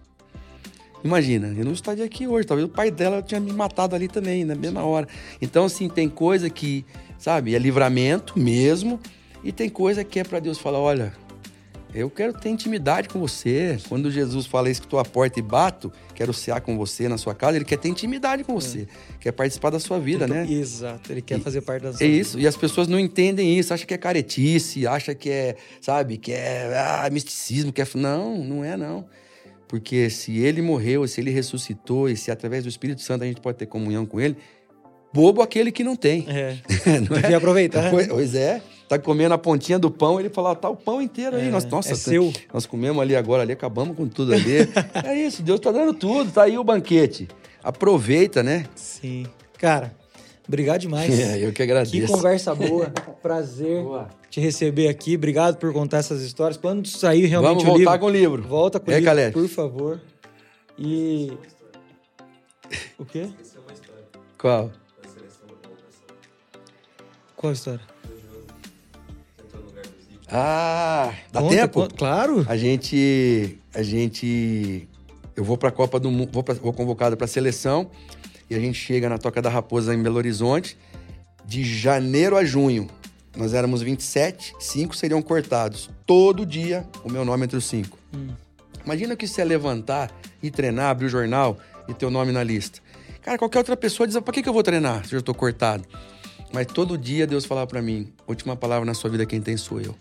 [1.05, 2.47] Imagina, eu não estaria aqui hoje.
[2.47, 5.07] Talvez o pai dela tinha me matado ali também, na mesma hora.
[5.41, 6.85] Então, assim, tem coisa que,
[7.19, 9.01] sabe, é livramento mesmo.
[9.45, 11.13] E tem coisa que é para Deus falar: olha,
[11.95, 13.78] eu quero ter intimidade com você.
[13.88, 17.34] Quando Jesus fala isso que tua porta e bato, quero cear com você na sua
[17.34, 18.86] casa, ele quer ter intimidade com você, é.
[19.20, 20.51] quer participar da sua vida, então, né?
[20.51, 22.20] Exato, ele quer e, fazer parte da sua É vida.
[22.20, 26.16] isso, e as pessoas não entendem isso, acham que é caretice, acham que é, sabe,
[26.16, 27.86] que é ah, misticismo, que é.
[27.95, 29.05] Não, não é não.
[29.68, 33.40] Porque se ele morreu, se ele ressuscitou, e se através do Espírito Santo a gente
[33.40, 34.36] pode ter comunhão com ele,
[35.12, 36.26] bobo aquele que não tem.
[36.28, 36.57] É.
[37.09, 37.34] não é?
[37.34, 37.90] aproveitar.
[37.90, 38.62] Pois é
[38.93, 41.49] tá comendo a pontinha do pão, ele fala, tá o pão inteiro aí.
[41.49, 42.30] É, nós, nossa, é seu.
[42.53, 44.68] nós comemos ali agora, ali, acabamos com tudo ali.
[45.05, 47.26] é isso, Deus tá dando tudo, tá aí o banquete.
[47.64, 48.66] Aproveita, né?
[48.74, 49.26] Sim.
[49.57, 49.95] Cara,
[50.47, 51.09] obrigado demais.
[51.18, 51.93] É, eu que agradeço.
[51.93, 52.93] Que conversa boa.
[53.22, 54.09] Prazer boa.
[54.28, 55.14] te receber aqui.
[55.14, 56.59] Obrigado por contar essas histórias.
[56.59, 57.84] Quando sair realmente Vamos o livro...
[57.84, 58.43] voltar com o livro.
[58.43, 59.32] Volta com é, o livro, Caleb.
[59.32, 60.01] por favor.
[60.78, 61.32] E...
[62.99, 63.28] O quê?
[64.36, 64.70] Qual?
[67.36, 67.93] Qual história?
[70.35, 71.80] Ah, dá conta, tempo?
[71.83, 72.47] Conta, claro.
[72.49, 74.89] A gente, a gente,
[75.37, 77.91] eu vou para a Copa do Mundo, vou, pra, vou convocado para a seleção
[78.49, 80.78] e a gente chega na Toca da Raposa em Belo Horizonte
[81.45, 82.89] de janeiro a junho.
[83.37, 85.91] Nós éramos 27, cinco seriam cortados.
[86.07, 87.99] Todo dia o meu nome entre os cinco.
[88.14, 88.28] Hum.
[88.87, 90.11] Imagina que você é levantar
[90.43, 92.80] e treinar, abrir o jornal e ter o nome na lista.
[93.20, 95.85] Cara, qualquer outra pessoa diz: para que, que eu vou treinar se eu estou cortado?
[96.55, 99.78] Mas todo dia Deus falava para mim: última palavra na sua vida, quem tem sou
[99.78, 99.95] eu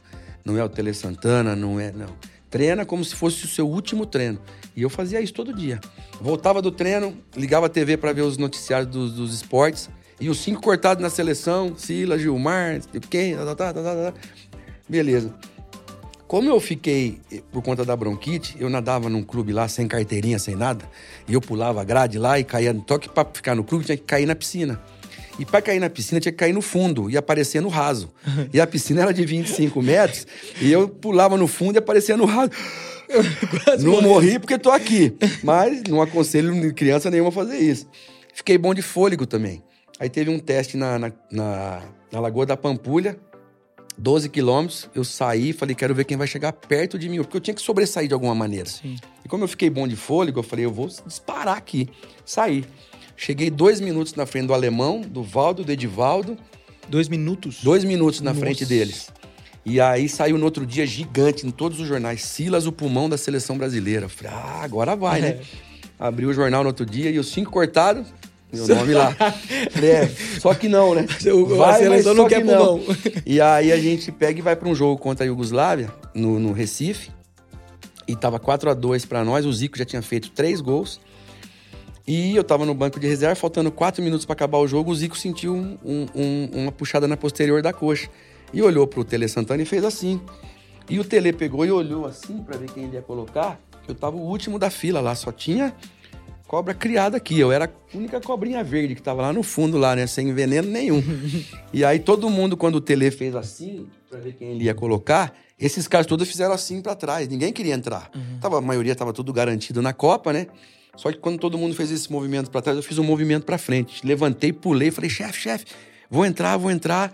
[0.43, 2.07] não é o Tele Santana, não é, não.
[2.49, 4.39] Treina como se fosse o seu último treino.
[4.75, 5.79] E eu fazia isso todo dia.
[6.19, 9.89] Voltava do treino, ligava a TV para ver os noticiários dos, dos, esportes.
[10.19, 14.13] E os cinco cortados na seleção, Sila, Gilmar, quem, tá, tá, tá, tá,
[14.87, 15.33] Beleza.
[16.27, 17.19] Como eu fiquei
[17.51, 20.89] por conta da bronquite, eu nadava num clube lá sem carteirinha, sem nada.
[21.27, 24.03] E eu pulava grade lá e caía no toque para ficar no clube, tinha que
[24.03, 24.81] cair na piscina.
[25.41, 28.11] E para cair na piscina tinha que cair no fundo e aparecer no raso.
[28.53, 30.27] E a piscina era de 25 metros
[30.61, 32.51] e eu pulava no fundo e aparecia no raso.
[33.79, 35.17] não morri porque tô aqui.
[35.43, 37.87] Mas não aconselho criança nenhuma a fazer isso.
[38.35, 39.63] Fiquei bom de fôlego também.
[39.99, 41.81] Aí teve um teste na, na, na,
[42.11, 43.17] na Lagoa da Pampulha,
[43.97, 44.87] 12 quilômetros.
[44.93, 47.61] Eu saí falei, quero ver quem vai chegar perto de mim, porque eu tinha que
[47.63, 48.69] sobressair de alguma maneira.
[48.69, 48.95] Sim.
[49.25, 51.89] E como eu fiquei bom de fôlego, eu falei, eu vou disparar aqui.
[52.23, 52.63] Saí.
[53.23, 56.35] Cheguei dois minutos na frente do alemão, do Valdo, do Edivaldo.
[56.89, 57.59] Dois minutos?
[57.61, 58.43] Dois minutos na Nossa.
[58.43, 59.09] frente deles.
[59.63, 62.23] E aí saiu no outro dia gigante em todos os jornais.
[62.23, 64.09] Silas, o pulmão da seleção brasileira.
[64.09, 65.27] Falei, ah, agora vai, né?
[65.27, 65.33] é.
[65.35, 65.41] né?
[65.99, 68.07] Abri o jornal no outro dia e os cinco cortados,
[68.51, 69.15] meu nome lá.
[69.69, 71.05] Falei, é, só que não, né?
[71.55, 72.77] Vai, a seleção não quer pulmão.
[72.77, 72.95] Não.
[73.23, 76.53] E aí a gente pega e vai para um jogo contra a Iugoslávia, no, no
[76.53, 77.11] Recife.
[78.07, 79.45] E tava 4 a 2 para nós.
[79.45, 80.99] O Zico já tinha feito três gols.
[82.07, 84.95] E eu tava no banco de reserva, faltando quatro minutos para acabar o jogo, o
[84.95, 85.77] Zico sentiu um,
[86.15, 88.09] um, uma puxada na posterior da coxa.
[88.53, 90.19] E olhou pro Tele Santana e fez assim.
[90.89, 93.59] E o Tele pegou e olhou assim para ver quem ele ia colocar.
[93.87, 95.73] Eu tava o último da fila lá, só tinha
[96.51, 97.39] cobra criada aqui.
[97.39, 100.05] Eu era a única cobrinha verde que tava lá no fundo, lá, né?
[100.05, 101.01] Sem veneno nenhum.
[101.71, 105.33] e aí todo mundo, quando o Tele fez assim, para ver quem ele ia colocar,
[105.57, 107.29] esses caras todos fizeram assim para trás.
[107.29, 108.11] Ninguém queria entrar.
[108.13, 108.37] Uhum.
[108.41, 110.47] Tava, a maioria tava tudo garantido na Copa, né?
[110.95, 113.57] Só que quando todo mundo fez esse movimento para trás, eu fiz um movimento para
[113.57, 114.05] frente.
[114.05, 115.65] Levantei, pulei, falei, chefe, chefe,
[116.09, 117.13] vou entrar, vou entrar.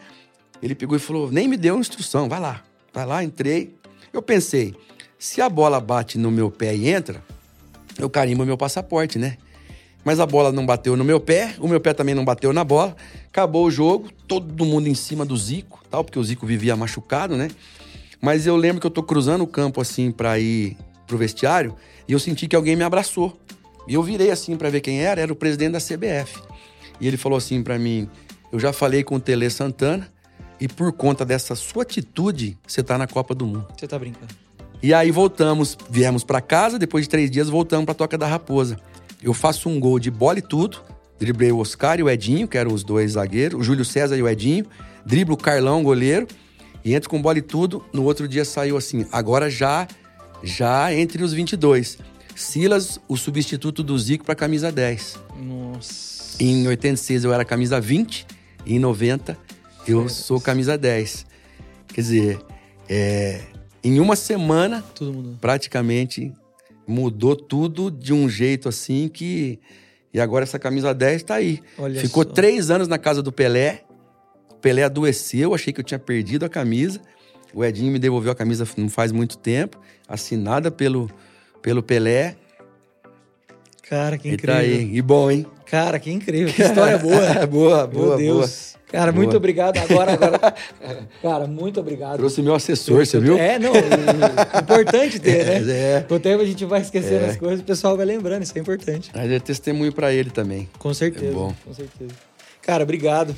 [0.61, 2.63] Ele pegou e falou, nem me deu instrução, vai lá.
[2.93, 3.75] Vai lá, entrei.
[4.11, 4.75] Eu pensei,
[5.19, 7.23] se a bola bate no meu pé e entra,
[7.99, 9.37] eu carimbo meu passaporte, né?
[10.03, 12.63] Mas a bola não bateu no meu pé, o meu pé também não bateu na
[12.63, 12.95] bola.
[13.27, 17.35] Acabou o jogo, todo mundo em cima do Zico, tal, porque o Zico vivia machucado,
[17.35, 17.49] né?
[18.21, 21.75] Mas eu lembro que eu tô cruzando o campo assim para ir pro vestiário
[22.07, 23.37] e eu senti que alguém me abraçou.
[23.87, 26.41] E eu virei assim para ver quem era, era o presidente da CBF.
[26.99, 28.09] E ele falou assim para mim:
[28.51, 30.11] "Eu já falei com o Tele Santana
[30.59, 33.67] e por conta dessa sua atitude, você tá na Copa do Mundo".
[33.77, 34.33] Você tá brincando?
[34.81, 38.79] E aí voltamos, viemos para casa, depois de três dias voltamos para Toca da Raposa.
[39.23, 40.83] Eu faço um gol de bola e tudo,
[41.17, 44.21] driblei o Oscar e o Edinho, que eram os dois zagueiros, o Júlio César e
[44.21, 44.65] o Edinho,
[45.03, 46.27] driblo o Carlão, goleiro,
[46.85, 47.83] e entro com bola e tudo.
[47.91, 49.87] No outro dia saiu assim, agora já,
[50.43, 51.97] já entre os 22.
[52.37, 55.19] Silas, o substituto do Zico para camisa 10.
[55.41, 56.41] Nossa.
[56.41, 58.27] Em 86 eu era camisa 20,
[58.65, 59.37] e em 90
[59.87, 61.25] eu sou camisa 10.
[61.87, 62.39] Quer dizer,
[62.87, 63.41] é,
[63.83, 65.35] em uma semana mudou.
[65.41, 66.31] praticamente
[66.87, 69.59] mudou tudo de um jeito assim que.
[70.13, 71.59] E agora essa camisa 10 tá aí.
[71.77, 72.29] Olha Ficou só.
[72.29, 73.83] três anos na casa do Pelé.
[74.49, 77.01] O Pelé adoeceu, achei que eu tinha perdido a camisa.
[77.53, 81.09] O Edinho me devolveu a camisa não faz muito tempo, assinada pelo,
[81.61, 82.35] pelo Pelé.
[83.89, 84.55] Cara, que E incrível.
[84.55, 84.95] tá aí.
[84.95, 85.45] E bom, hein?
[85.65, 86.53] Cara, que incrível.
[86.53, 87.45] Que história boa.
[87.47, 88.75] boa, Meu boa, Deus.
[88.89, 89.21] Cara, Boa.
[89.25, 89.77] muito obrigado.
[89.79, 90.55] Agora, agora.
[91.21, 92.17] Cara, muito obrigado.
[92.19, 93.37] Trouxe meu assessor, você viu?
[93.37, 93.73] É, não.
[93.75, 95.57] e- Importante ter, né?
[95.99, 96.01] É.
[96.07, 97.29] Com o tempo a gente vai esquecendo É.
[97.31, 99.11] as coisas, o pessoal vai lembrando, isso é importante.
[99.13, 100.69] Mas é testemunho pra ele também.
[100.79, 101.25] Com certeza.
[101.27, 101.53] É bom.
[101.65, 102.11] Com certeza.
[102.61, 103.35] Cara, obrigado.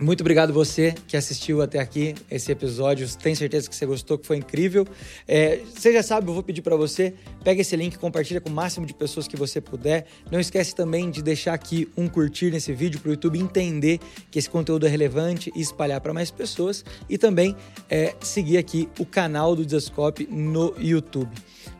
[0.00, 3.08] Muito obrigado você que assistiu até aqui esse episódio.
[3.16, 4.84] Tenho certeza que você gostou, que foi incrível.
[5.26, 7.14] É, você já sabe, eu vou pedir para você,
[7.44, 10.06] pega esse link, compartilha com o máximo de pessoas que você puder.
[10.32, 14.00] Não esquece também de deixar aqui um curtir nesse vídeo para o YouTube entender
[14.32, 16.84] que esse conteúdo é relevante e espalhar para mais pessoas.
[17.08, 17.54] E também
[17.88, 21.30] é, seguir aqui o canal do Desascope no YouTube.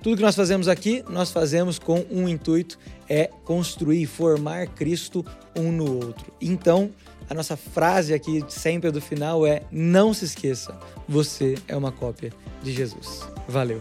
[0.04, 5.72] Tudo que nós fazemos aqui, nós fazemos com um intuito, é construir, formar Cristo um
[5.72, 6.32] no outro.
[6.40, 6.90] Então,
[7.28, 12.32] a nossa frase aqui sempre do final é: não se esqueça, você é uma cópia
[12.62, 13.28] de Jesus.
[13.48, 13.78] Valeu.